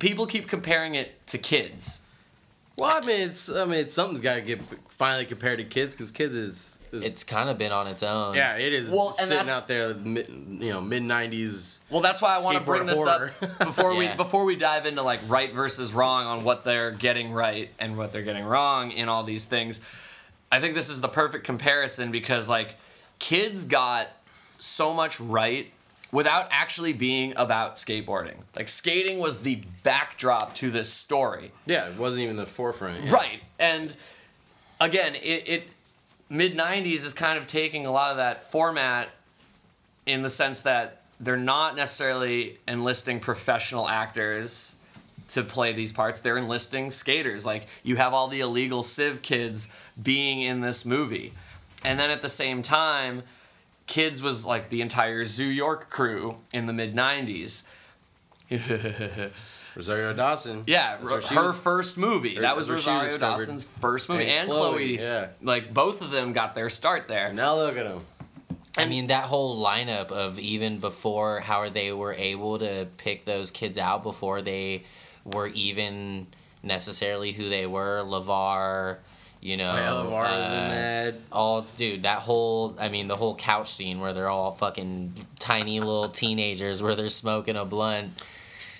[0.00, 2.00] people keep comparing it to kids.
[2.76, 5.94] Well, I mean, it's I mean, it's, something's got to get finally compared to kids
[5.94, 8.34] because kids is, is it's kind of been on its own.
[8.34, 11.78] yeah, it is Well, and sitting that's- out there, mid, you know, mid '90s.
[11.90, 13.32] Well, that's why I want to bring this horror.
[13.42, 17.32] up before we before we dive into like right versus wrong on what they're getting
[17.32, 19.80] right and what they're getting wrong in all these things.
[20.50, 22.76] I think this is the perfect comparison because like
[23.18, 24.08] kids got
[24.58, 25.70] so much right
[26.12, 28.36] without actually being about skateboarding.
[28.56, 31.50] Like skating was the backdrop to this story.
[31.66, 33.02] Yeah, it wasn't even the forefront.
[33.04, 33.12] yeah.
[33.12, 33.40] Right.
[33.58, 33.94] And
[34.80, 35.62] again, it, it
[36.34, 39.08] mid 90s is kind of taking a lot of that format
[40.06, 44.76] in the sense that they're not necessarily enlisting professional actors
[45.30, 46.20] to play these parts.
[46.20, 47.46] They're enlisting skaters.
[47.46, 49.68] Like you have all the illegal civ kids
[50.02, 51.32] being in this movie.
[51.84, 53.22] And then at the same time,
[53.86, 57.64] Kids was like the entire Zoo York crew in the mid 90s.
[59.76, 60.62] Rosario Dawson.
[60.66, 62.36] Yeah, That's her, her was- first movie.
[62.36, 63.36] her- that was that's where she was Rosario.
[63.36, 64.96] Dawson's first movie, and, And Chloe.
[64.96, 65.28] Chloe, yeah.
[65.42, 67.32] like both of them got their start there.
[67.32, 68.00] Now look at them.
[68.76, 73.50] I mean, that whole lineup of even before how they were able to pick those
[73.52, 74.82] kids out before they
[75.24, 76.26] were even
[76.62, 78.02] necessarily who they were.
[78.04, 78.96] Lavar,
[79.40, 81.14] you know, Yeah, LeVar was in uh, that.
[81.30, 82.02] all dude.
[82.02, 86.82] That whole, I mean, the whole couch scene where they're all fucking tiny little teenagers
[86.82, 88.10] where they're smoking a blunt.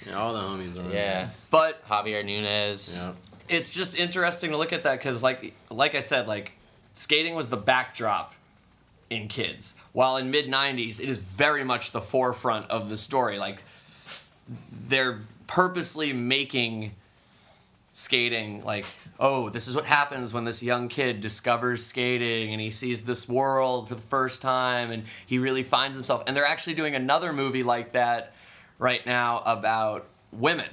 [0.07, 0.93] Yeah, all the homies are.
[0.93, 3.03] Yeah, But Javier Nunez.
[3.03, 3.13] Yeah.
[3.49, 6.53] it's just interesting to look at that because, like, like I said, like
[6.93, 8.35] skating was the backdrop
[9.11, 13.39] in kids, while in mid '90s it is very much the forefront of the story.
[13.39, 13.63] Like
[14.89, 16.93] they're purposely making
[17.97, 18.85] skating like
[19.21, 23.29] oh this is what happens when this young kid discovers skating and he sees this
[23.29, 27.33] world for the first time and he really finds himself and they're actually doing another
[27.33, 28.34] movie like that
[28.79, 30.69] right now about women.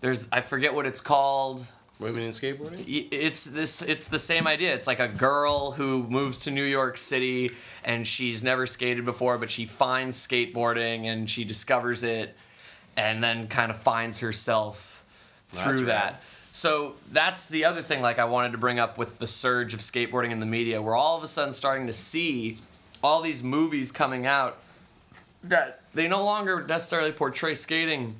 [0.00, 1.66] There's i forget what it's called.
[1.98, 2.82] Women in skateboarding.
[3.10, 4.74] It's this it's the same idea.
[4.74, 7.50] It's like a girl who moves to new york city
[7.84, 12.34] and she's never skated before but she finds skateboarding and she discovers it
[12.96, 15.04] and then kind of finds herself
[15.48, 16.22] through that.
[16.52, 19.80] So that's the other thing like i wanted to bring up with the surge of
[19.80, 22.58] skateboarding in the media we're all of a sudden starting to see
[23.02, 24.58] all these movies coming out
[25.44, 28.16] that they no longer necessarily portray skating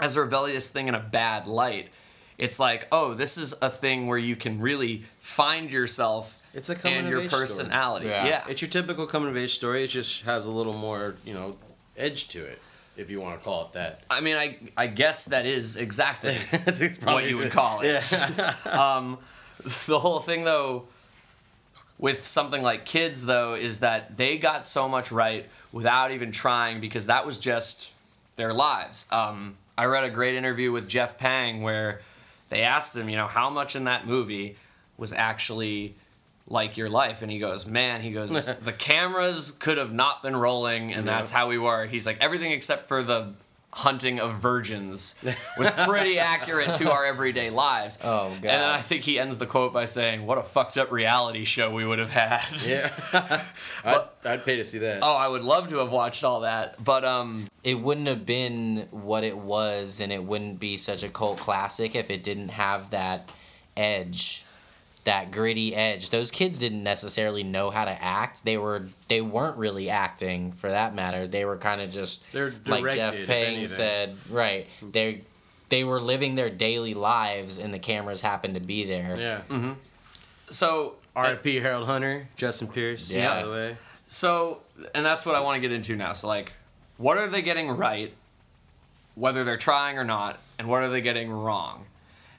[0.00, 1.88] as a rebellious thing in a bad light.
[2.36, 6.74] It's like, oh, this is a thing where you can really find yourself It's a
[6.74, 7.42] coming and of your age story.
[7.42, 8.06] personality.
[8.06, 8.26] Yeah.
[8.26, 8.44] Yeah.
[8.48, 9.84] It's your typical coming of age story.
[9.84, 11.56] It just has a little more, you know,
[11.96, 12.60] edge to it,
[12.96, 14.02] if you want to call it that.
[14.10, 16.36] I mean, I I guess that is exactly
[17.04, 18.02] what you would call it.
[18.36, 18.54] Yeah.
[18.66, 19.18] um,
[19.86, 20.86] the whole thing though
[21.98, 26.80] with something like kids though is that they got so much right without even trying
[26.80, 27.92] because that was just
[28.36, 29.06] their lives.
[29.10, 32.00] Um, i read a great interview with jeff pang where
[32.48, 34.56] they asked him you know how much in that movie
[34.96, 35.94] was actually
[36.46, 37.22] like your life?
[37.22, 38.30] And he goes man he goes
[38.62, 41.12] the cameras could have not been rolling and Yeah.
[41.18, 41.86] that's how we were.
[41.86, 43.32] He's like everything except for the
[43.76, 45.16] hunting of virgins
[45.58, 48.34] was pretty accurate to our everyday lives Oh, god.
[48.34, 51.44] and then I think he ends the quote by saying, "What a fucked up reality
[51.44, 52.92] show we would have had." Yeah.
[53.84, 55.00] I'd, I'd pay to see that.
[55.02, 58.86] oh, I would love to have watched all that, but um, it wouldn't have been
[58.90, 62.90] what it was and it wouldn't be such a cult classic if it didn't have
[62.90, 63.28] that
[63.76, 64.43] edge
[65.04, 69.56] that gritty edge those kids didn't necessarily know how to act they were they weren't
[69.56, 74.16] really acting for that matter they were kind of just They're like jeff pang said
[74.30, 75.20] right they
[75.68, 79.40] they were living their daily lives and the cameras happened to be there Yeah.
[79.48, 79.72] Mm-hmm.
[80.48, 81.56] so R.I.P.
[81.60, 83.08] Harold Hunter, Justin Pierce.
[83.08, 83.28] Yeah.
[83.36, 83.76] By the way.
[84.04, 84.58] so,
[84.96, 86.12] and that's what I want to get into now.
[86.12, 86.52] So, like,
[86.96, 88.12] what are they getting right,
[89.14, 91.84] whether they're trying or not, and what are they getting wrong?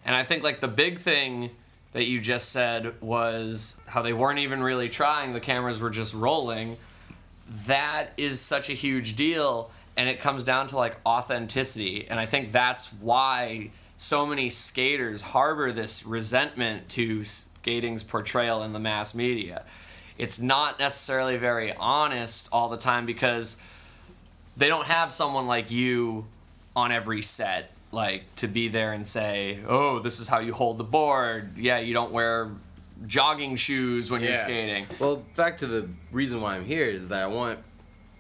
[0.04, 1.51] And I think like the big thing
[1.96, 6.14] that you just said was how they weren't even really trying; the cameras were just
[6.14, 6.76] rolling.
[7.68, 12.06] That is such a huge deal, and it comes down to like authenticity.
[12.10, 18.74] And I think that's why so many skaters harbor this resentment to skating's portrayal in
[18.74, 19.64] the mass media.
[20.18, 23.56] It's not necessarily very honest all the time because
[24.58, 26.26] they don't have someone like you
[26.76, 30.78] on every set like to be there and say oh this is how you hold
[30.78, 32.52] the board yeah you don't wear
[33.08, 37.24] jogging shoes when you're skating Well, back to the reason why I'm here is that
[37.24, 37.60] I want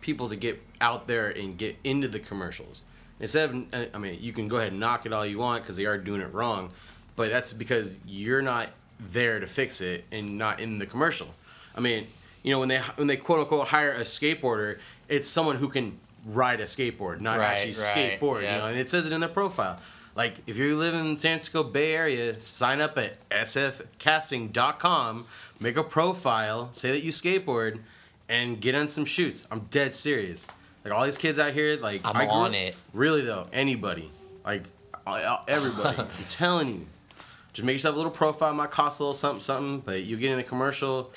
[0.01, 2.81] people to get out there and get into the commercials.
[3.19, 5.77] Instead of, I mean, you can go ahead and knock it all you want because
[5.77, 6.71] they are doing it wrong,
[7.15, 8.67] but that's because you're not
[8.99, 11.33] there to fix it and not in the commercial.
[11.73, 12.05] I mean,
[12.43, 15.97] you know, when they when they quote unquote hire a skateboarder, it's someone who can
[16.25, 18.41] ride a skateboard, not Right, actually right, skateboard.
[18.43, 18.55] yeah.
[18.55, 19.79] You know, and it says it in their profile.
[20.15, 25.25] Like, if you live in San Francisco Bay Area, sign up at sfcasting.com,
[25.59, 27.79] make a profile, say that you skateboard,
[28.29, 29.47] and get on some shoots.
[29.51, 30.47] I'm dead serious.
[30.83, 32.77] Like all these kids out here, like I'm I grew on up- it.
[32.93, 34.09] Really though, anybody,
[34.45, 34.63] like
[35.47, 35.97] everybody.
[36.01, 36.85] I'm telling you,
[37.53, 38.53] just make yourself a little profile.
[38.53, 41.11] Might cost a little something, something, but you get in a commercial.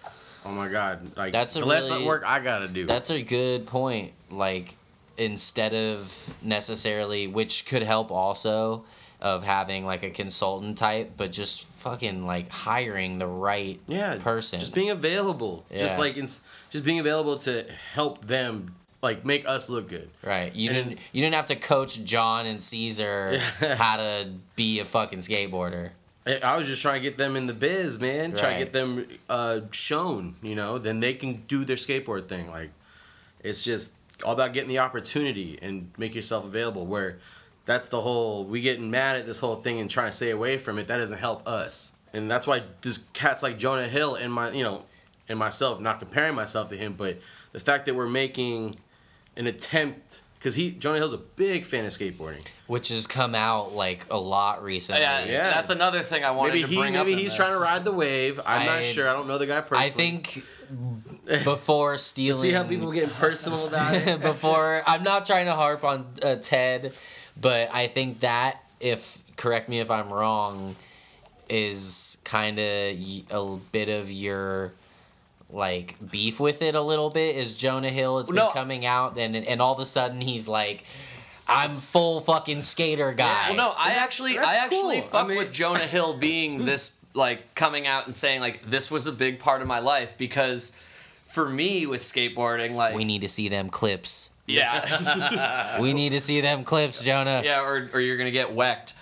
[0.47, 2.87] Oh my god, like That's a the less really- work I gotta do.
[2.87, 4.13] That's a good point.
[4.31, 4.75] Like
[5.19, 8.85] instead of necessarily, which could help also,
[9.21, 14.61] of having like a consultant type, but just fucking like hiring the right yeah person.
[14.61, 19.69] just being available just like ins- just being available to help them like make us
[19.69, 20.55] look good right.
[20.55, 24.85] You and- didn't you didn't have to coach John and Cesar how to be a
[24.85, 25.91] fucking skateboarder.
[26.27, 28.37] I- I was just trying to get them in the biz, man.
[28.37, 30.79] Try to get them uh, shown, you know.
[30.79, 32.51] Then they can do their skateboard thing.
[32.51, 32.71] Like,
[33.43, 33.93] it's just
[34.25, 36.87] all about getting the opportunity and make yourself available.
[36.87, 37.19] Where
[37.65, 40.59] that's the whole we getting mad at this whole thing and trying to stay away
[40.59, 40.89] from it.
[40.89, 44.63] That doesn't help us, and that's why this cats like Jonah Hill and my, you
[44.63, 44.85] know,
[45.29, 47.19] and myself, not comparing myself to him, but
[47.53, 48.77] the fact that we're making
[49.37, 52.45] an attempt because he Jonah Hill's a big fan of skateboarding.
[52.67, 55.01] Which has come out like a lot recently.
[55.01, 55.51] yeah, Yeah.
[55.51, 57.37] that's another thing i wanted Maybe to he bring up maybe he's this.
[57.37, 58.39] trying to ride the wave.
[58.45, 59.09] I'm not sure.
[59.09, 59.87] I don't know the guy personally.
[59.87, 60.45] I think
[61.45, 62.43] before stealing.
[62.43, 64.21] See how people get personal about it?
[64.21, 66.93] before I'm not trying to harp on uh, Ted,
[67.41, 70.77] but I think that if correct me if I'm wrong,
[71.49, 74.75] is kind of a bit of your
[75.51, 77.37] like beef with it a little bit.
[77.37, 78.19] Is Jonah Hill?
[78.21, 78.51] It's been No.
[78.51, 80.85] coming out and and all of a sudden he's like.
[81.51, 83.47] I'm full fucking skater guy.
[83.49, 85.09] Well, no, I actually, that's I actually cool.
[85.09, 88.91] fuck I mean- with Jonah Hill being this, like, coming out and saying like this
[88.91, 90.77] was a big part of my life because,
[91.25, 94.31] for me with skateboarding, like, we need to see them clips.
[94.47, 97.41] yeah, We need to see them clips, Jonah.
[97.43, 98.93] yeah, or or you're gonna get whacked.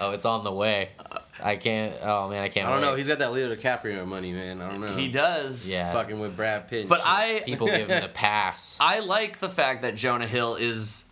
[0.00, 0.88] Oh, it's on the way.
[0.98, 1.94] Uh, I can't.
[2.02, 2.66] Oh man, I can't.
[2.68, 2.86] I don't wait.
[2.88, 2.94] know.
[2.96, 4.60] He's got that Leo DiCaprio money, man.
[4.60, 4.94] I don't know.
[4.94, 5.70] He does.
[5.70, 5.92] Yeah.
[5.92, 6.88] fucking with Brad Pitt.
[6.88, 7.06] But shit.
[7.06, 8.78] I People give him the pass.
[8.80, 11.04] I like the fact that Jonah Hill is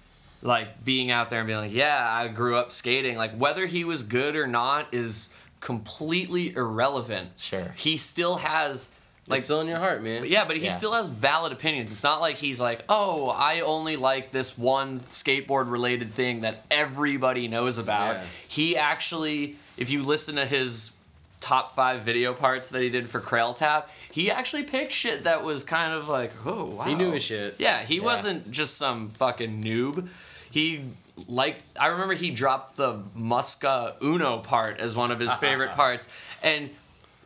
[0.42, 3.16] like being out there and being like, yeah, I grew up skating.
[3.16, 7.30] Like whether he was good or not is completely irrelevant.
[7.36, 7.74] Sure.
[7.76, 8.92] He still has
[9.28, 10.24] like it's still in your heart, man.
[10.24, 10.70] yeah, but he Yeah.
[10.70, 11.90] still has valid opinions.
[11.90, 16.64] It's not like he's like, oh, I only like this one skateboard related thing that
[16.70, 18.14] everybody knows about.
[18.16, 18.22] Yeah.
[18.46, 20.92] He actually, if you listen to his
[21.40, 25.64] top five video parts that he did for Crailtap, he actually picked shit that was
[25.64, 26.84] kind of like, oh, wow.
[26.84, 27.56] He knew his shit.
[27.58, 30.08] Yeah, he wasn't just some fucking noob.
[30.50, 30.82] He
[31.28, 36.08] like I remember he dropped the Muska Uno part as one of his favorite parts,
[36.42, 36.70] and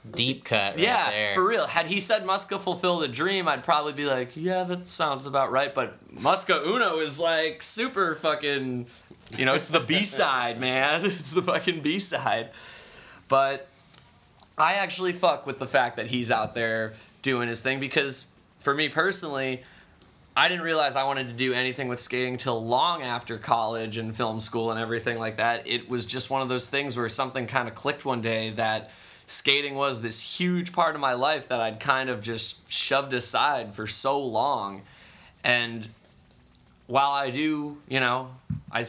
[0.09, 0.75] Deep cut.
[0.75, 1.35] Right yeah, there.
[1.35, 1.67] for real.
[1.67, 5.51] Had he said Muska fulfilled a dream, I'd probably be like, yeah, that sounds about
[5.51, 5.75] right.
[5.75, 8.87] But Muska Uno is like super fucking,
[9.37, 11.05] you know, it's the B side, man.
[11.05, 12.51] It's the fucking B side.
[13.29, 13.69] But
[14.57, 18.27] I actually fuck with the fact that he's out there doing his thing because
[18.59, 19.63] for me personally,
[20.37, 24.17] I didn't realize I wanted to do anything with skating till long after college and
[24.17, 25.67] film school and everything like that.
[25.67, 28.91] It was just one of those things where something kind of clicked one day that
[29.31, 33.75] skating was this huge part of my life that I'd kind of just shoved aside
[33.75, 34.83] for so long.
[35.45, 35.87] And
[36.89, 38.31] while I do, you know,
[38.73, 38.87] I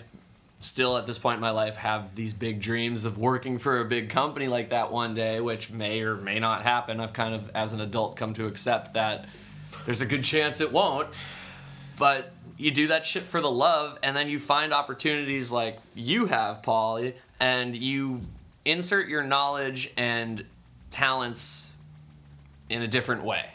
[0.60, 3.86] still at this point in my life have these big dreams of working for a
[3.86, 7.00] big company like that one day, which may or may not happen.
[7.00, 9.26] I've kind of, as an adult, come to accept that
[9.86, 11.08] there's a good chance it won't.
[12.00, 16.26] But you do that shit for the love, and then you find opportunities like you
[16.26, 18.22] have, Paul, and you
[18.66, 20.46] insert your knowledge and
[20.90, 21.74] talents
[22.70, 23.46] in a different way,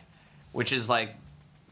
[0.53, 1.15] which is like,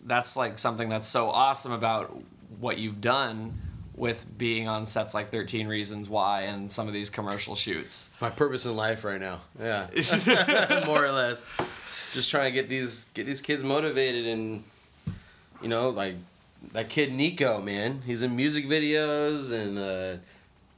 [0.05, 2.16] that's like something that's so awesome about
[2.61, 3.55] what you've done
[3.97, 8.11] with being on sets like 13 Reasons Why and some of these commercial shoots.
[8.20, 9.39] my purpose in life right now.
[9.61, 9.87] Yeah,
[10.87, 11.43] more or less.
[12.12, 14.62] Just trying to get these get these kids motivated and
[15.62, 16.16] you know like
[16.72, 18.01] that kid Nico, man.
[18.05, 20.20] He's in music videos and uh,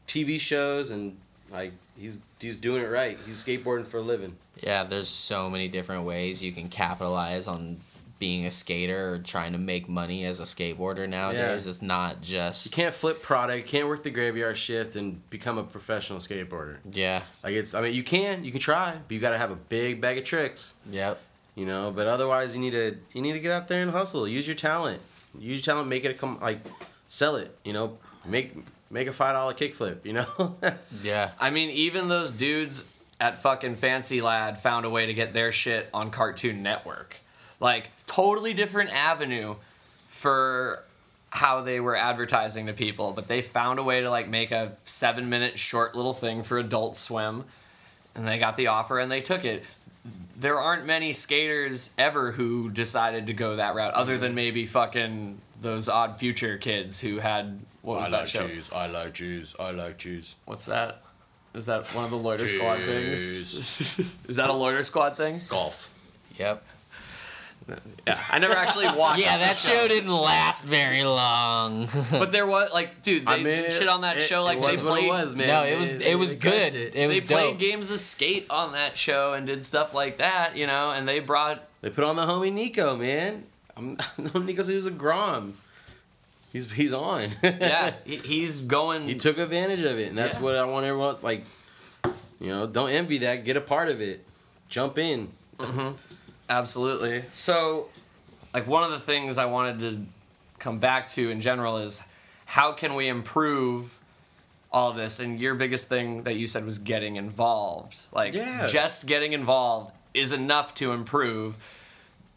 [0.07, 1.17] TV shows and
[1.51, 3.19] like he's he's doing it right.
[3.27, 4.37] He's skateboarding for a living.
[4.63, 7.79] Yeah, there's so many different ways you can capitalize on
[8.19, 11.67] being a skater or trying to make money as a skateboarder nowadays.
[11.67, 11.71] Yeah.
[11.71, 13.59] It's not just You can't flip product.
[13.59, 16.79] You can't work the graveyard shift and become a professional skateboarder.
[16.91, 19.51] yeah, Like it's, I mean, you can, you can try, but you got to have
[19.51, 20.73] a big bag of tricks.
[20.91, 21.21] yep.
[21.57, 24.27] you know but otherwise you need to you need to get out there and hustle
[24.29, 25.01] use your talent
[25.39, 26.61] use your talent make it come like
[27.09, 28.55] sell it you know make
[28.91, 30.57] make a five dollar kickflip you know
[31.03, 31.31] Yeah.
[31.39, 32.85] I mean, even those dudes
[33.21, 37.17] at fucking Fancy Lad found a way to get their shit on Cartoon Network.
[37.61, 39.55] Like, totally different avenue
[40.07, 40.83] for
[41.31, 44.73] how they were advertising to people, but they found a way to like make a
[44.85, 47.45] seven minute short little thing for Adult Swim,
[48.15, 49.65] and they got the offer and they took it.
[50.39, 54.37] There aren't many skaters ever who decided to go that route, other than mm-hmm.
[54.37, 58.49] maybe fucking those Odd Future kids who had what was that show?
[58.75, 61.03] i like cheese i like cheese What's that?
[61.55, 63.19] Is that one of the Loiter Squad things?
[64.29, 65.41] Is that a Loiter Squad thing?
[65.49, 65.89] golf
[66.39, 66.63] Yep.
[68.07, 69.21] Yeah, I never actually watched.
[69.23, 71.89] Yeah, that show didn't last very long.
[72.11, 74.45] But there was like, dude, they I mean, shit on that it- show.
[74.45, 75.49] Like it they was what played, it was, man.
[75.49, 76.75] no, it was They- it was they good.
[76.75, 76.95] it.
[76.95, 77.59] It, was they played dope.
[77.59, 80.91] games of skate on that show and did stuff like that, you know.
[80.91, 83.97] And they brought they put on the homie nico man i'm
[84.45, 85.55] nico said he was a grom
[86.57, 89.03] he's he's on yeah, he, he's going.
[89.07, 90.43] he took advantage of it and that's Yeah.
[90.43, 91.45] what i want everyone else like
[92.41, 94.25] you know don't envy that get a part of it
[94.69, 95.29] jump in
[95.59, 95.93] mm-hmm.
[96.49, 97.25] Absolutely.
[97.33, 97.89] So,
[98.55, 100.01] like, one of the things I wanted to
[100.61, 102.05] come back to in general is
[102.45, 103.99] how can we improve
[104.73, 105.19] all of this?
[105.19, 107.99] And your biggest thing that you said was getting involved.
[108.13, 108.65] Like, Yeah.
[108.67, 111.57] just getting involved is enough to improve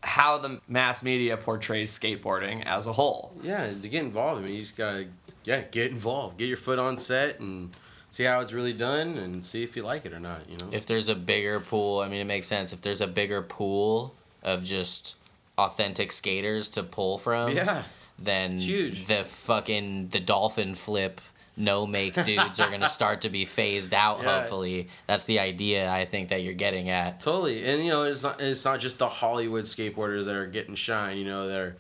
[0.04, 3.34] how the mass media portrays skateboarding as a whole.
[3.44, 5.08] Yeah, to get involved, I mean, you just gotta,
[5.44, 6.38] yeah, get involved.
[6.38, 7.72] Get your foot on set and
[8.12, 10.70] see how it's really done and see if you like it or not, you know?
[10.72, 12.74] if there's a bigger pool, I mean, it makes sense.
[12.74, 15.16] If there's a bigger pool of just
[15.58, 17.84] authentic skaters to pull from, yeah.
[18.18, 19.08] then It's huge.
[19.08, 21.20] the fucking the dolphin flip
[21.60, 24.20] no make dudes are gonna start to be phased out.
[24.24, 24.40] Yeah.
[24.42, 25.92] Hopefully, that's the idea.
[25.92, 27.22] I think that you're getting at.
[27.22, 27.64] Totally.
[27.66, 31.18] And, you know, it's not, it's not just the Hollywood skateboarders that are getting shine,
[31.18, 31.76] you know, they're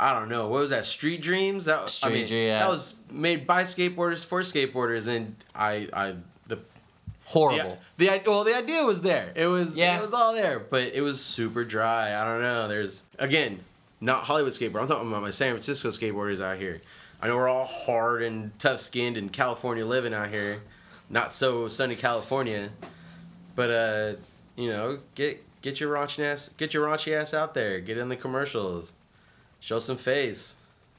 [0.00, 1.66] I don't know, what was that, Street Dreams?
[1.66, 2.58] That, I Street mean, Dream, yeah.
[2.60, 6.16] That was made by skateboarders for skateboarders, and I, I,
[6.48, 6.58] the,
[7.26, 7.78] Horrible.
[7.98, 9.32] the, the, well, the idea was there.
[9.36, 9.96] It was, Yeah.
[9.96, 12.20] it was all there, but it was super dry.
[12.20, 12.66] I don't know.
[12.66, 13.60] There's, again,
[14.00, 14.80] not Hollywood skateboard.
[14.80, 16.80] I'm talking about my San Francisco skateboarders out here.
[17.22, 20.60] I know we're all hard and tough skinned and California living out here.
[21.08, 22.70] Not so sunny California.
[23.54, 24.14] But uh,
[24.56, 27.80] you know, get get your raunchy ass get your raunchy ass out there.
[27.80, 28.92] Get in the commercials.
[29.60, 30.56] Show some face.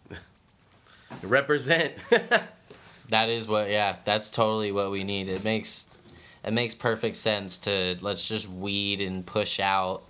[1.21, 1.93] Represent.
[3.09, 5.27] That is what yeah, that's totally what we need.
[5.27, 5.89] It makes
[6.43, 10.03] it makes perfect sense to let's just weed and push out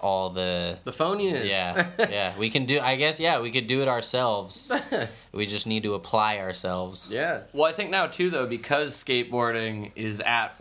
[0.00, 1.48] all the the phoniness.
[1.48, 1.86] Yeah.
[1.98, 2.32] Yeah.
[2.38, 4.70] We can do I guess yeah, we could do it ourselves.
[5.32, 7.12] we just need to apply ourselves.
[7.12, 7.40] Yeah.
[7.52, 10.54] Well, I think now too though because skateboarding is at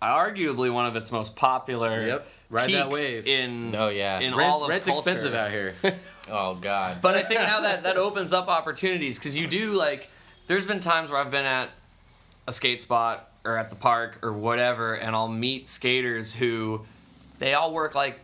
[0.00, 2.26] arguably one of its most popular Yep.
[2.50, 3.26] Ride that peaks wave.
[3.26, 4.20] in Oh yeah.
[4.20, 5.00] in Rent's, all of rent's culture.
[5.10, 5.74] expensive out here.
[6.30, 6.98] Oh god.
[7.02, 10.08] But I think now that that opens up opportunities because you do like.
[10.46, 11.68] There's been times where I've been at
[12.46, 16.82] a skate spot or at the park or whatever, and I'll meet skaters who
[17.40, 18.20] they all work like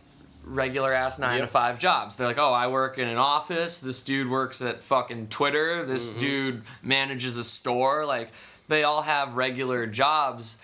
[0.49, 2.15] regular ass nine to five jobs.
[2.15, 3.77] They're like, oh, I work in an office.
[3.77, 5.85] This dude works at fucking Twitter.
[5.85, 6.19] This Mm-hmm.
[6.19, 8.05] dude manages a store.
[8.05, 8.29] Like
[8.67, 10.57] they all have regular jobs,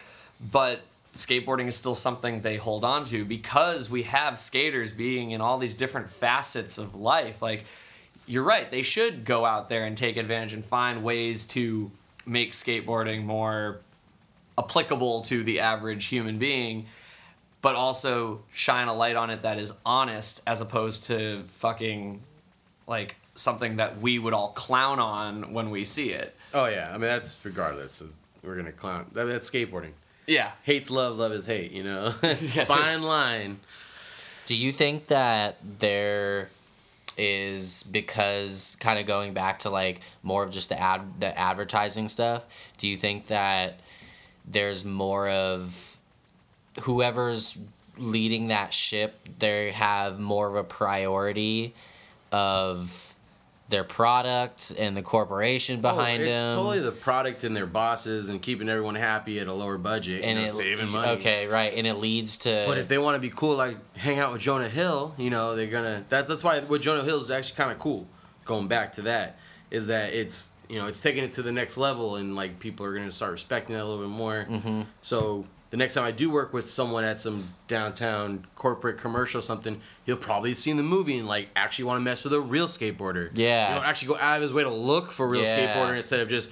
[0.52, 0.82] but
[1.14, 5.58] skateboarding is still something they hold on to because we have skaters being in all
[5.58, 7.42] these different facets of life.
[7.42, 7.64] Like
[8.28, 11.92] you're right, they should go out there and take advantage and find ways to
[12.26, 13.80] make skateboarding more
[14.58, 16.86] applicable to the average human being
[17.66, 22.22] but also shine a light on it that is honest as opposed to fucking
[22.86, 26.36] like something that we would all clown on when we see it.
[26.54, 26.90] oh yeah.
[26.90, 28.02] I mean that's regardless.
[28.02, 28.12] Of,
[28.44, 29.08] we're gonna clown.
[29.14, 29.94] That, that's skateboarding.
[30.28, 30.52] Yeah.
[30.62, 31.72] Hate's love, love is hate.
[31.72, 32.12] You know.
[32.12, 33.60] Fine line.
[34.46, 36.50] Do you think that there
[37.18, 42.10] is because kind of going back to like more of just the ad the advertising
[42.10, 42.46] stuff?
[42.78, 43.80] Do you think that
[44.46, 45.95] there's more of
[46.82, 47.58] whoever's
[47.98, 51.74] leading that ship, they have more of a priority
[52.32, 53.16] of
[53.68, 56.56] their product and the corporation behind oh, it's them?
[56.56, 60.38] totally the product and their bosses and keeping everyone happy at a lower budget and
[60.38, 61.12] you know, it saving money.
[61.14, 64.20] Okay, right, and it leads to But if they want to be cool, like hang
[64.20, 66.06] out with Jonah Hill, you know, they're gonna.
[66.10, 68.08] That's that's why what Jonah Hill is actually kind of cool.
[68.46, 69.40] Going back to that,
[69.72, 72.86] is that it's you know it's taking it to the next level, and like people
[72.86, 74.46] are gonna start respecting that a little bit more.
[74.48, 74.82] Mm-hmm.
[75.02, 79.42] So the next time I do work with someone at some downtown corporate commercial or
[79.42, 82.40] something, he'll probably have seen the movie and like actually want to mess with a
[82.40, 83.32] real skateboarder.
[83.34, 83.70] Yeah.
[83.74, 85.76] you know, actually go out of his way to look for a real Yeah.
[85.76, 86.50] skateboarder instead of just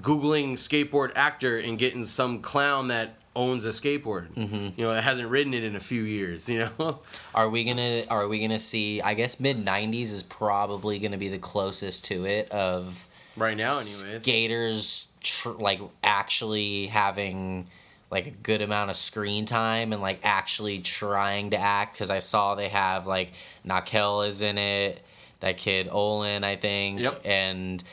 [0.00, 4.32] googling skateboard actor and getting some clown that owns a skateboard.
[4.34, 4.80] Mm-hmm.
[4.80, 6.48] You know, that hasn't ridden it in a few years.
[6.48, 7.00] You know.
[7.34, 9.00] Are we gonna Are we gonna see?
[9.02, 13.70] I guess mid '90s is probably gonna be the closest to it of Right now,
[13.72, 14.22] anyways.
[14.22, 17.66] skaters tr- like actually having
[18.14, 21.94] like a good amount of screen time and like actually trying to act.
[21.94, 23.32] Because I saw they have like
[23.66, 25.04] Nakel is in it,
[25.40, 27.20] that kid Olan, I think, Yep.
[27.26, 27.84] and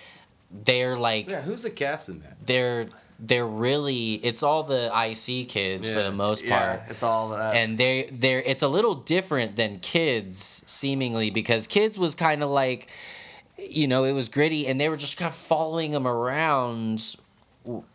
[0.63, 2.37] they're like Yeah, who's the cast in that?
[2.45, 2.87] they're
[3.23, 6.79] they're really it's all the IC kids for the most part.
[6.81, 7.55] Yeah, it's all that.
[7.55, 12.49] and they they're it's a little different than kids seemingly because kids was kind of
[12.49, 12.87] like
[13.57, 17.15] you know it was gritty and they were just kind of following him around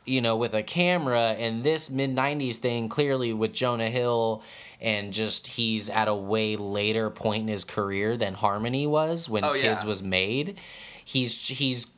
[0.05, 4.43] you know with a camera and this mid 90s thing clearly with jonah hill
[4.81, 9.45] and just he's at a way later point in his career than harmony was when
[9.45, 9.89] Oh, kids yeah.
[9.89, 10.61] was made
[11.05, 11.95] he's he's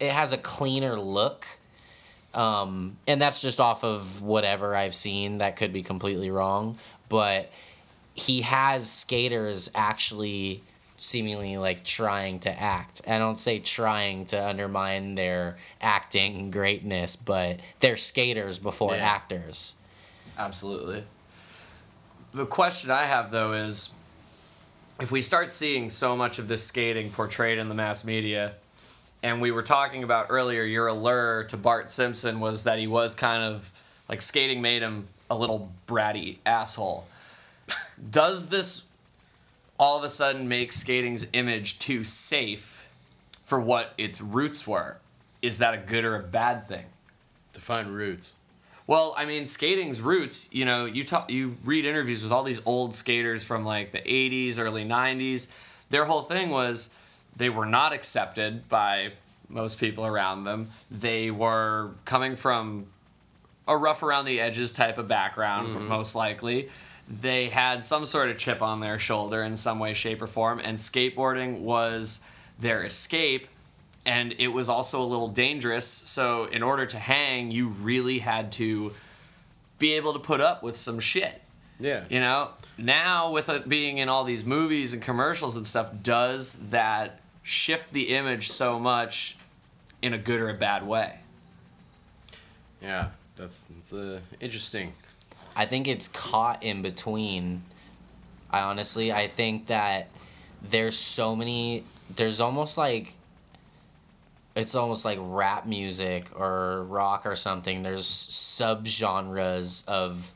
[0.00, 1.46] it has a cleaner look
[2.34, 5.36] um, and that's just off of whatever I've seen.
[5.38, 6.78] That could be completely wrong,
[7.10, 7.50] but
[8.14, 10.62] he has skaters actually
[11.02, 13.02] seemingly like trying to act.
[13.08, 19.02] I don't say trying to undermine their acting greatness, but they're skaters before Yeah.
[19.04, 19.74] actors.
[20.38, 21.04] Absolutely.
[22.32, 23.90] The question I have though is
[25.00, 28.54] if we start seeing so much of this skating portrayed in the mass media,
[29.24, 33.14] and we were talking about earlier, your allure to Bart Simpson was that he was
[33.14, 33.70] kind of
[34.08, 37.06] like skating made him a little bratty asshole.
[38.10, 38.84] Does this
[39.82, 42.86] all of a sudden make skating's image too safe
[43.42, 44.96] for what its roots were?
[45.42, 46.84] Is that a good or a bad thing?
[47.52, 48.36] Define roots.
[48.86, 50.48] Well, I mean, skating's roots.
[50.52, 53.98] You know, you talk, you read interviews with all these old skaters from like the
[53.98, 55.48] '80s, early '90s.
[55.90, 56.94] Their whole thing was
[57.36, 59.10] they were not accepted by
[59.48, 60.70] most people around them.
[60.92, 62.86] They were coming from
[63.66, 65.88] a rough around the edges type of background, mm-hmm.
[65.88, 66.68] most likely.
[67.20, 70.60] They had some sort of chip on their shoulder in some way, shape, or form,
[70.62, 72.20] and skateboarding was
[72.58, 73.48] their escape.
[74.06, 75.86] And it was also a little dangerous.
[75.86, 78.92] So, in order to hang, you really had to
[79.78, 81.40] be able to put up with some shit.
[81.78, 82.04] Yeah.
[82.08, 86.70] You know, now with it being in all these movies and commercials and stuff, does
[86.70, 89.36] that shift the image so much
[90.00, 91.18] in a good or a bad way?
[92.80, 93.10] Yeah.
[93.36, 94.92] That's, that's uh, interesting.
[95.56, 97.62] I think it's caught in between.
[98.50, 100.08] I honestly, I think that
[100.62, 101.84] there's so many.
[102.14, 103.14] There's almost like.
[104.54, 107.82] It's almost like rap music or rock or something.
[107.82, 110.34] There's subgenres of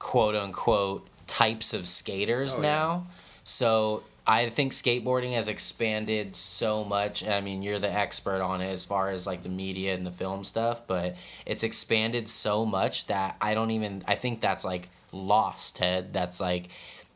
[0.00, 2.62] quote unquote types of skaters Oh, yeah.
[2.62, 3.06] now.
[3.44, 7.26] So I think skateboarding has expanded so much.
[7.26, 10.12] I mean, you're the expert on it as far as like the media and the
[10.12, 14.88] film stuff, but it's expanded so much that I don't even I think that's like
[15.10, 16.12] lost, Ted.
[16.12, 16.68] That's like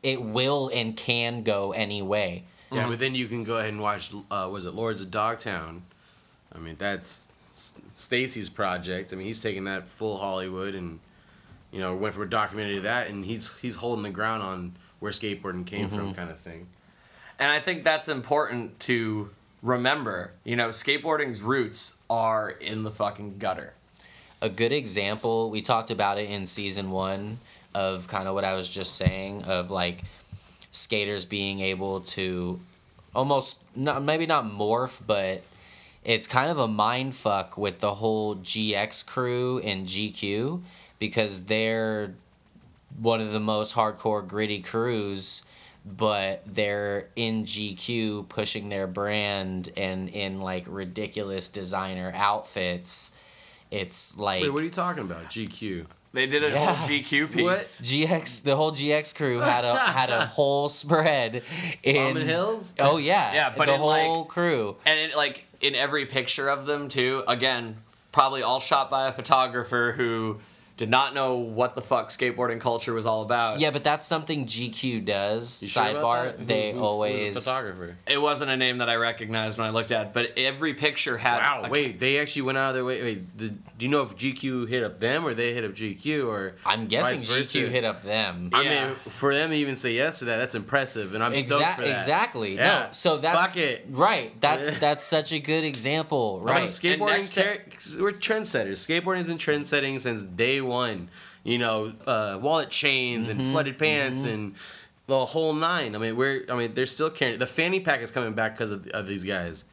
[0.03, 2.43] it will and can go any way.
[2.71, 4.11] Yeah, but then you can go ahead and watch.
[4.29, 5.83] Uh, was it Lords of Dogtown?
[6.53, 9.13] I mean, that's S- Stacy's project.
[9.13, 10.99] I mean, he's taking that full Hollywood and
[11.71, 14.75] you know went from a documentary to that, and he's he's holding the ground on
[14.99, 16.67] where skateboarding came from, kind of thing.
[17.39, 19.29] And I think that's important to
[19.61, 20.31] remember.
[20.43, 23.73] You know, skateboarding's roots are in the fucking gutter.
[24.41, 27.39] a good example we talked about it in season one
[27.73, 30.03] of kind of what i was just saying of like
[30.71, 32.59] skaters being able to
[33.15, 35.41] almost not maybe not morph but
[36.03, 40.61] it's kind of a mind fuck with the whole gx crew and gq
[40.99, 42.13] because they're
[42.99, 45.43] one of the most hardcore gritty crews
[45.95, 53.11] but they're in GQ pushing their brand and in like ridiculous designer outfits.
[53.71, 55.25] It's like Wait, what are you talking about?
[55.25, 55.85] GQ.
[56.13, 56.73] They did a Yeah.
[56.73, 57.43] whole GQ piece.
[57.43, 57.57] What?
[57.57, 61.43] GX, the whole GX crew had a had a whole spread
[61.83, 62.73] in Almond Hills?
[62.79, 64.75] Oh yeah, Yeah, but the in, whole like, crew.
[64.85, 67.77] And it, like in every picture of them too, again,
[68.11, 70.39] probably all shot by a photographer who
[70.77, 73.59] did not know what the fuck skateboarding culture was all about.
[73.59, 75.61] Yeah, but that's something GQ does.
[75.63, 76.47] You sure about Sidebar, that?
[76.47, 77.97] They who- who's always the photographer.
[78.07, 81.39] It wasn't a name that I recognized when I looked at, but every picture had
[81.39, 83.01] Wow, a- wait, they actually went out of their way.
[83.01, 86.27] Wait, the, do you know if GQ hit up them or they hit up GQ
[86.27, 86.53] or?
[86.65, 87.57] I'm guessing vice versa?
[87.57, 88.51] GQ hit up them.
[88.53, 88.87] I Yeah.
[88.89, 91.81] mean, for them to even say yes to that, that's impressive, and I'm stoked for
[91.81, 91.95] that.
[91.95, 92.55] exactly.
[92.55, 92.79] Yeah.
[92.79, 93.85] No, so that's Fuck it.
[93.89, 94.39] right.
[94.39, 96.61] That's that's such a good example, Right.
[96.61, 96.69] right?
[96.69, 98.85] Skateboarding, next step- car- we're trendsetters.
[98.85, 101.09] Skateboarding's been trendsetting since day one.
[101.43, 103.39] You know, uh, wallet chains Mm-hmm.
[103.39, 104.55] and flooded pants and
[105.07, 105.95] the whole nine.
[105.95, 106.43] I mean, we're.
[106.49, 107.39] I mean, they're still carrying.
[107.39, 109.63] The fanny pack is coming back because of, of these guys.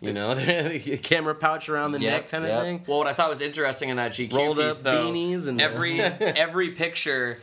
[0.00, 2.62] You know, the camera pouch around the Yep, neck kind of yep.
[2.62, 2.84] thing.
[2.86, 5.60] Well, what I thought was interesting in that GQ Rolled piece, up though, beanies and-
[5.60, 7.38] every every picture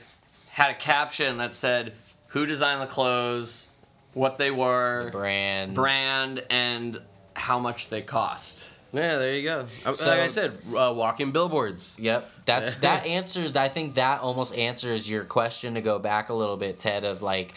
[0.50, 1.94] had a caption that said
[2.30, 3.70] who designed the clothes,
[4.16, 5.76] what they were, Brand.
[5.76, 7.00] brand, and
[7.36, 8.72] how much they cost.
[8.94, 9.66] Yeah, there you go.
[9.86, 11.98] Uh, So- like I said, uh, walking billboards.
[12.00, 12.30] Yep.
[12.46, 16.58] That's that answers I think that almost answers your question to go back a little
[16.58, 17.54] bit, Ted, of like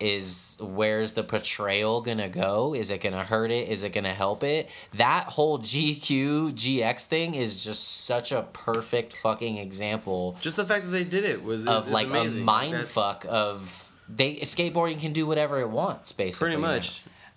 [0.00, 2.74] is where's the portrayal gonna go?
[2.74, 3.68] Is it gonna hurt it?
[3.68, 4.68] Is it gonna help it?
[4.94, 10.86] That whole GQ GX thing is just such a perfect fucking example Just the fact
[10.86, 12.42] that they did it was of is like amazing.
[12.42, 16.46] a mind That's fuck of they skateboarding can do whatever it wants, basically.
[16.56, 16.68] Pretty now.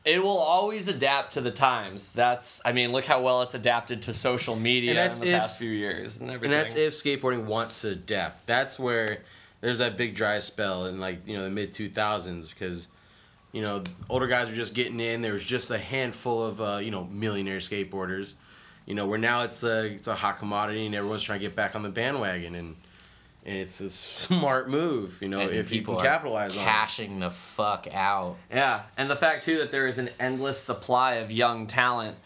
[0.08, 2.14] It will always adapt to the times.
[2.14, 5.60] That's, I mean, look how well it's adapted to social media in the if- past
[5.60, 6.58] few years and everything.
[6.58, 8.48] And that's if skateboarding wants to adapt.
[8.48, 9.20] That's where
[9.60, 12.88] there's that big dry spell in like you know the mid two thousands because
[13.52, 15.22] you know older guys were just getting in.
[15.22, 18.36] There was just a handful of uh, you know millionaire skateboarders.
[18.86, 21.56] You know where now it's a it's a hot commodity and everyone's trying to get
[21.56, 22.76] back on the bandwagon and
[23.48, 23.90] and it's a
[24.30, 25.18] smart move.
[25.22, 26.66] You know And if you people can are capitalize on it.
[26.66, 28.36] cashing the fuck out.
[28.52, 32.18] Yeah, and the fact too that there is an endless supply of young talent.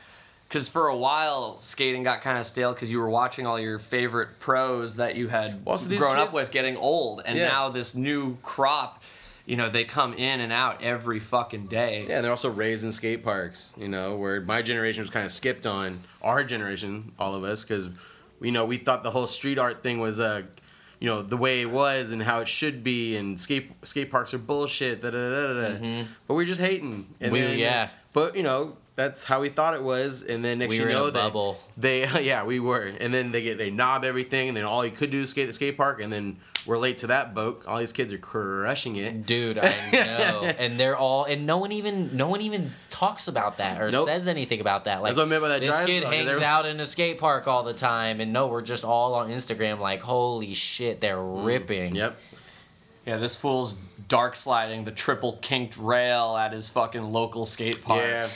[0.49, 3.79] Because for a while, skating got kind of stale because you were watching all your
[3.79, 7.47] favorite pros that you had Well, so these grown up with getting old, and Yeah.
[7.47, 9.01] now this new crop,
[9.45, 12.03] you know, they come in and out every fucking day.
[12.05, 15.25] Yeah, and they're also raised in skate parks, you know, where my generation was kind
[15.25, 17.87] of skipped on our generation, all of us, because,
[18.41, 20.41] you know, we thought the whole street art thing was, uh,
[21.01, 24.33] you know, the way it was and how it should be, and skate skate parks
[24.33, 25.53] are bullshit, da da da da.
[25.53, 25.69] da.
[25.75, 26.01] Mm-hmm.
[26.27, 27.07] But we're just hating.
[27.19, 27.89] And We- then, yeah.
[28.13, 30.89] But you know, that's how we thought it was, and then next We you were
[30.89, 31.59] in know, a they- bubble.
[31.75, 34.91] They, yeah, we were, and then they get they knob everything, and then all you
[34.91, 37.63] could do is skate the skate park, and then we're late to that boat.
[37.67, 39.25] All these kids are crushing it.
[39.25, 43.57] Dude, I know, and they're all, and no one even, no one even talks about
[43.57, 44.07] that or Nope.
[44.07, 45.01] says anything about that.
[45.01, 46.85] Like, That's what I meant by that this kid spell, hangs they're- out in a
[46.85, 49.79] skate park all the time, and no, we're just all on Instagram.
[49.79, 51.93] Like, holy shit, they're ripping.
[51.93, 51.97] Mm.
[51.97, 52.17] Yep.
[53.07, 53.73] Yeah, this fool's
[54.07, 58.01] dark sliding the triple kinked rail at his fucking local skate park.
[58.03, 58.27] Yeah.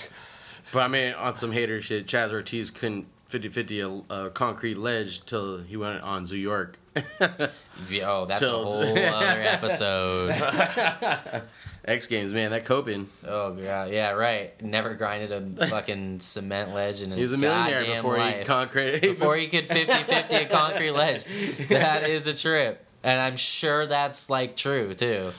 [0.74, 4.78] But I mean, on some hater shit, Chaz Ortiz couldn't 50 50 a, a concrete
[4.78, 6.80] ledge till he went on Zoo York.
[7.90, 8.96] Yeah, Oh, that's a whole other
[9.42, 10.32] episode.
[11.86, 13.08] X Games, man, that coping.
[13.28, 14.60] Oh god, yeah, right.
[14.64, 18.38] Never grinded a fucking cement ledge in his He was a millionaire goddamn before life.
[18.40, 19.02] he concrete.
[19.02, 21.26] before he could 50-50 a concrete ledge.
[21.70, 22.84] That is a trip.
[23.04, 25.32] and I'm sure that's like true too.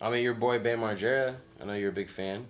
[0.00, 1.34] I mean, your boy Bam Margera.
[1.60, 2.46] I know you're a big fan.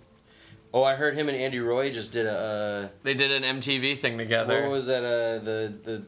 [0.75, 2.89] Oh, I heard him and Andy Roy just did a.
[3.03, 4.61] They did an MTV thing Uh, together.
[4.61, 5.03] what was that?
[5.03, 6.03] Uh, the the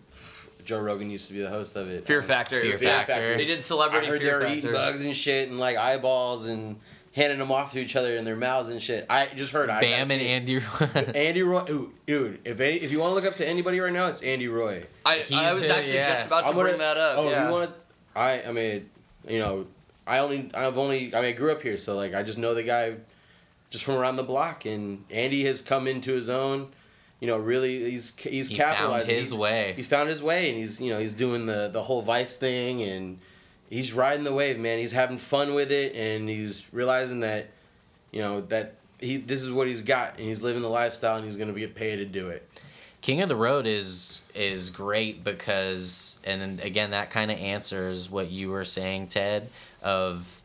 [0.65, 2.05] Joe Rogan used to be the host of it.
[2.05, 2.59] Fear Factor.
[2.59, 3.13] Fear Fear Factor.
[3.13, 3.37] Factor.
[3.37, 4.57] They did I Celebrity heard they Fear were Factor.
[4.57, 6.77] eating bugs and shit and like eyeballs and
[7.13, 9.05] handing them off to each other in their mouths and shit.
[9.09, 9.69] I just heard.
[9.69, 10.97] I Bam gotta and see it.
[10.97, 11.17] Andy.
[11.19, 12.39] Andy Roy, ooh, dude.
[12.43, 14.83] If any, if you want to look up to anybody right now, it's Andy Roy.
[15.05, 16.07] I, I was actually yeah.
[16.09, 17.17] just about to I'm gonna- bring that up.
[17.19, 17.45] Oh, yeah.
[17.45, 17.71] you want?
[18.15, 18.89] I I mean,
[19.27, 19.67] you know,
[20.07, 22.53] I only I've only I mean I grew up here, so like I just know
[22.53, 22.95] the guy,
[23.69, 26.69] just from around the block, and Andy has come into his own.
[27.25, 29.73] You know, really, he's he's He found capitalized his he's, way.
[29.75, 32.83] He's found his way, and he's you know he's doing the the whole Vice thing,
[32.83, 33.17] and
[33.67, 34.77] he's riding the wave, man.
[34.77, 37.47] He's having fun with it, and he's realizing that,
[38.11, 41.25] you know, that he this is what he's got, and he's living the lifestyle, and
[41.25, 42.47] he's gonna get paid to do it.
[43.01, 48.29] King of the Road is is great because, and again, that kind of answers what
[48.29, 49.49] you were saying, Ted.
[49.81, 50.43] Of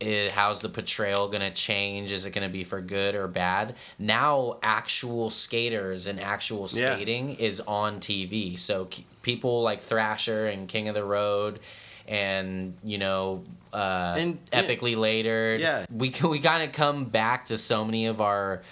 [0.00, 2.12] eh, how's the portrayal gonna change?
[2.12, 3.74] Is it gonna be for good or bad?
[3.98, 6.94] Now, actual skaters and actual Yeah.
[6.96, 8.56] skating is on TV.
[8.56, 11.60] So k- people like Thrasher and King of the Road,
[12.08, 13.44] and you know.
[13.72, 14.62] Uh, And, yeah.
[14.62, 15.84] epically later, Yeah.
[15.90, 18.62] we we kind of come back to so many of our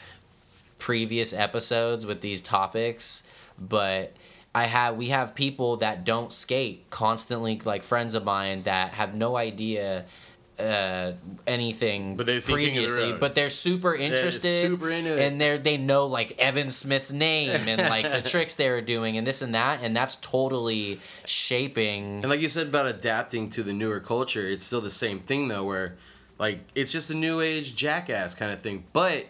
[0.78, 3.22] previous episodes with these topics,
[3.58, 4.12] but
[4.54, 9.14] I have we have people that don't skate constantly, like friends of mine that have
[9.14, 10.04] no idea
[10.58, 11.12] uh,
[11.46, 15.20] anything But they've seen King of the previously, but they're super interested, super into it.
[15.20, 19.16] and they're they know like Evan Smith's name and like the tricks they were doing
[19.16, 22.20] and this and that, and that's totally shaping.
[22.22, 25.48] And like you said about adapting to the newer culture, it's still the same thing
[25.48, 25.96] though, where
[26.38, 28.84] like it's just a new age jackass kind of thing.
[28.92, 29.26] But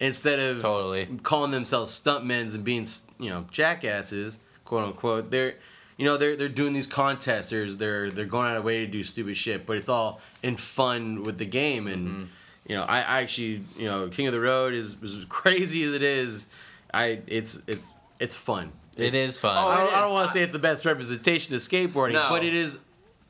[0.00, 1.06] instead of Totally.
[1.22, 2.86] calling themselves stuntmen and being
[3.18, 5.56] you know jackasses, quote unquote, they're
[5.98, 7.50] you know they're they're doing these contests.
[7.50, 10.56] There's they're they're going out of way to do stupid shit, but it's all in
[10.56, 11.86] fun with the game.
[11.86, 12.24] And Mm-hmm.
[12.68, 15.92] you know I, I actually you know King of the Road is as crazy as
[15.92, 16.48] it is.
[16.94, 18.72] I it's it's it's fun.
[18.96, 19.56] It It's- fun.
[19.56, 20.04] Oh, I don't, it I is.
[20.04, 22.28] don't want to say it's the best representation of skateboarding, No.
[22.30, 22.78] but it is.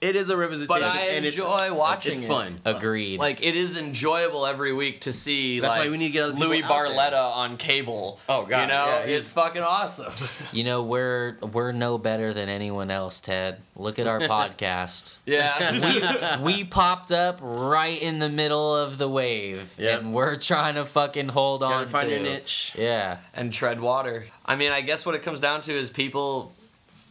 [0.01, 2.29] It is a representation, But I and enjoy it's, watching It's it.
[2.29, 2.57] fun.
[2.65, 3.19] Agreed.
[3.19, 5.59] Like it is enjoyable every week to see.
[5.59, 6.87] That's why we need to get other Louie out there.
[6.97, 8.21] Barletta on cable.
[8.29, 10.13] Oh, God, you know yeah, it's fucking awesome.
[10.53, 13.59] You know, we're we're no better than anyone else, Ted.
[13.75, 15.19] Look at our podcast.
[15.27, 20.01] yeah, we popped up right in the middle of the wave, Yep.
[20.01, 22.73] and we're trying to fucking hold Gotta on find to your niche.
[22.79, 24.27] Yeah, and tread water.
[24.47, 26.53] I mean, I guess what it comes down to is people,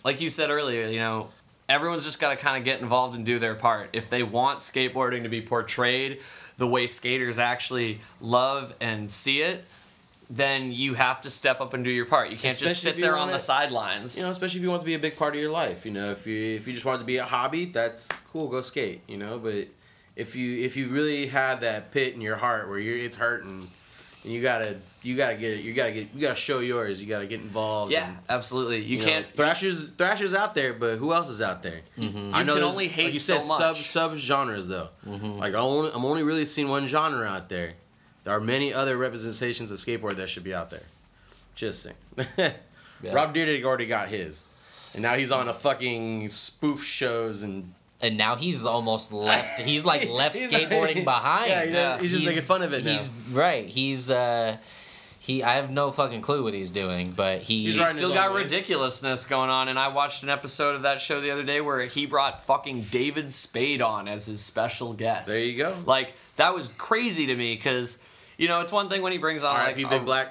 [0.06, 1.30] like you said earlier, you know,
[1.70, 3.90] everyone's just got to kind of get involved and do their part.
[3.94, 6.20] If they want skateboarding to be portrayed
[6.58, 9.64] the way skaters actually love and see it,
[10.30, 12.30] then you have to step up and do your part.
[12.32, 14.18] You can't Especially just sit there on wanna- the sidelines.
[14.18, 15.86] You know, especially if you want to be a big part of your life.
[15.86, 18.48] You know, if you if you just want it to be a hobby, that's cool.
[18.50, 19.02] Go skate.
[19.08, 19.68] You know, but
[20.18, 23.68] if you if you really have that pit in your heart where you're it's hurting,
[24.28, 25.62] and you gotta you gotta get it.
[25.62, 27.02] You gotta get you gotta show yours.
[27.02, 27.94] You gotta get involved.
[27.94, 28.80] yeah, and, absolutely.
[28.84, 29.26] You, you can't.
[29.34, 31.80] Thrasher's Thrasher's out there, but who else is out there?
[31.98, 32.36] Mm-hmm.
[32.36, 34.90] I You know can only hate like you so said, sub sub genres though.
[35.08, 35.38] Mm-hmm.
[35.40, 37.76] Like I only, I'm only really seeing one genre out there.
[38.26, 40.84] There are many other representations of skateboard that should be out there.
[41.56, 41.96] Just saying.
[43.04, 43.14] Yeah.
[43.14, 44.50] Rob Dyrdek already got his,
[44.96, 47.72] and now he's on a fucking spoof shows and.
[48.02, 49.60] And now he's almost left.
[49.60, 51.50] He's like left He's- skateboarding behind.
[51.50, 52.92] Yeah, he does- he's just making fun of it now.
[52.92, 53.66] He's right.
[53.68, 54.58] He's uh,
[55.20, 55.44] he.
[55.44, 57.66] I have no fucking clue what he's doing, but he.
[57.66, 58.44] He's He's still got own wave.
[58.46, 61.82] ridiculousness going on, and I watched an episode of that show the other day where
[61.82, 65.28] he brought fucking David Spade on as his special guest.
[65.28, 65.76] There you go.
[65.86, 68.02] Like that was crazy to me because
[68.38, 69.84] you know it's one thing when he brings on like R.I.P.
[69.84, 70.30] a- Big Black.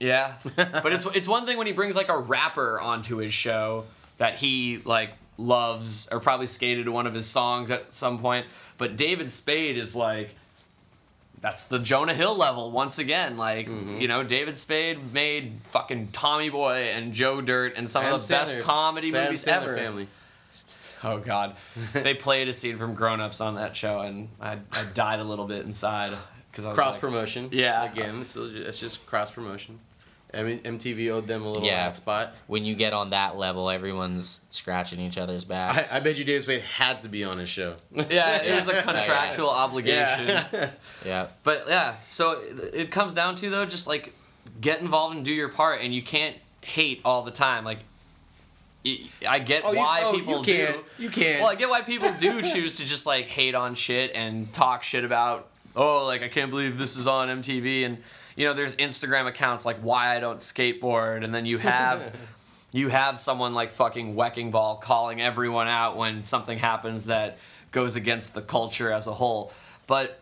[0.00, 3.84] yeah, but it's it's one thing when he brings like a rapper onto his show
[4.18, 8.46] that he like loves or probably skated to one of his songs at some point.
[8.78, 10.30] But David Spade is like
[11.40, 13.36] that's the Jonah Hill level once again.
[13.36, 14.00] Like Mm-hmm.
[14.00, 18.26] you know, David Spade made fucking Tommy Boy and Joe Dirt and some Adam of
[18.26, 19.76] the best comedy Adam movies Sandler ever.
[19.76, 20.08] Family.
[21.02, 21.56] Oh God,
[21.92, 25.24] they played a scene from Grown Ups on that show, and I, I died a
[25.24, 26.16] little bit inside
[26.50, 27.50] because I Cross like, promotion.
[27.52, 27.90] Yeah.
[27.92, 29.78] Again, it's, still ju- it's just cross promotion.
[30.36, 31.90] I mean, MTV owed them a little Yeah.
[31.92, 32.32] spot.
[32.46, 35.92] when you get on that level, everyone's scratching each other's I, backs.
[35.94, 37.76] I bet you David Spade had to be on his show.
[37.92, 40.28] Yeah, it was a contractual obligation.
[40.28, 40.70] Yeah.
[41.06, 41.26] yeah.
[41.42, 44.12] But yeah, so it- it comes down to though, just like
[44.60, 47.64] get involved and do your part, and you can't hate all the time.
[47.64, 47.78] Like,
[49.26, 50.74] I get Oh, you- why oh, people you do.
[50.98, 51.40] You can't.
[51.40, 54.82] Well, I get why people do choose to just like hate on shit and talk
[54.82, 55.48] shit about.
[55.74, 57.98] Oh, like I can't believe this is on MTV, and
[58.36, 62.14] you know, there's Instagram accounts like why I don't skateboard, and then you have.
[62.74, 67.38] You have someone like fucking Wecking Ball calling everyone out when something happens that
[67.70, 69.52] goes against the culture as a whole.
[69.86, 70.18] But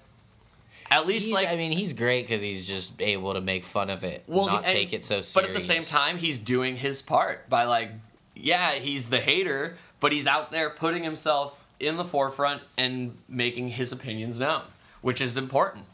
[0.90, 3.88] at least He's- like I mean, he's great because he's just able to make fun
[3.88, 5.32] of it, well, not take it so serious.
[5.32, 7.90] But at the same time, he's doing his part by like,
[8.34, 13.70] yeah, he's the hater, but he's out there putting himself in the forefront and making
[13.70, 14.60] his opinions known,
[15.00, 15.86] which is important.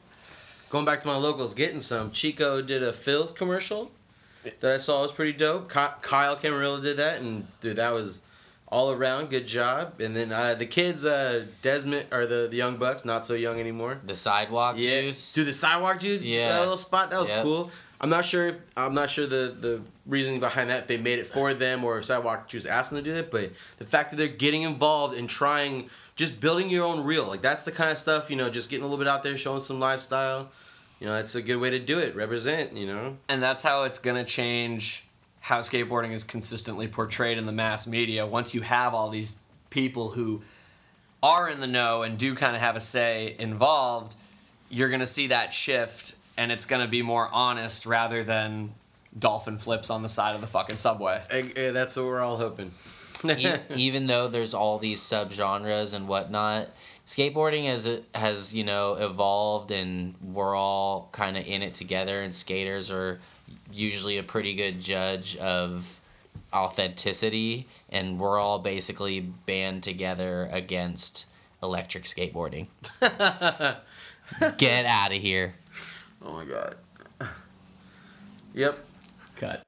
[0.71, 2.11] Going back to my locals, getting some.
[2.11, 3.91] Chico did a Philz commercial
[4.61, 5.69] that I saw was pretty dope.
[5.69, 8.23] Kyle Camarillo did that, and dude, that was
[8.71, 9.99] all around good job.
[10.01, 13.59] And then uh, the kids, uh, Desmond or the the young bucks, not so young
[13.59, 13.99] anymore.
[14.05, 15.33] the sidewalk Yeah, juice.
[15.33, 16.51] dude, the sidewalk dude, Yeah.
[16.51, 17.43] that little spot, that was Yep.
[17.43, 17.71] cool.
[18.01, 20.81] I'm not sure if I'm not sure the the reasoning behind that.
[20.81, 23.31] If they made it for them or if sidewalk juice asked them to do it,
[23.31, 27.43] but the fact that they're getting involved and trying, just building your own reel, like
[27.43, 29.61] that's the kind of stuff you know, just getting a little bit out there, showing
[29.61, 30.51] some lifestyle.
[31.01, 32.17] You know, that's a good way to do it.
[32.17, 33.17] Represent, you know.
[33.29, 35.05] and that's how it's to change
[35.41, 39.39] how skateboarding is consistently portrayed in the mass media once you have all these
[39.71, 40.43] people who
[41.23, 44.15] are in the know and do kind of have a say involved
[44.69, 48.73] you're to see that shift and it's going to be more honest rather than
[49.19, 52.37] dolphin flips on the side of the fucking subway Eh, eh, that's what we're all
[52.37, 52.71] hoping.
[53.25, 56.69] E- even though there's all these subgenres and whatnot,
[57.05, 62.23] skateboarding has has you know evolved, and we're all kind of in it together.
[62.23, 63.19] And skaters are
[63.73, 66.01] usually a pretty good judge of
[66.55, 71.27] authenticity, and we're all basically band together against
[71.63, 72.69] electric skateboarding.
[74.59, 75.55] Get out of here.
[76.23, 76.77] Oh my god.
[78.55, 78.77] Yep.
[79.37, 79.68] cut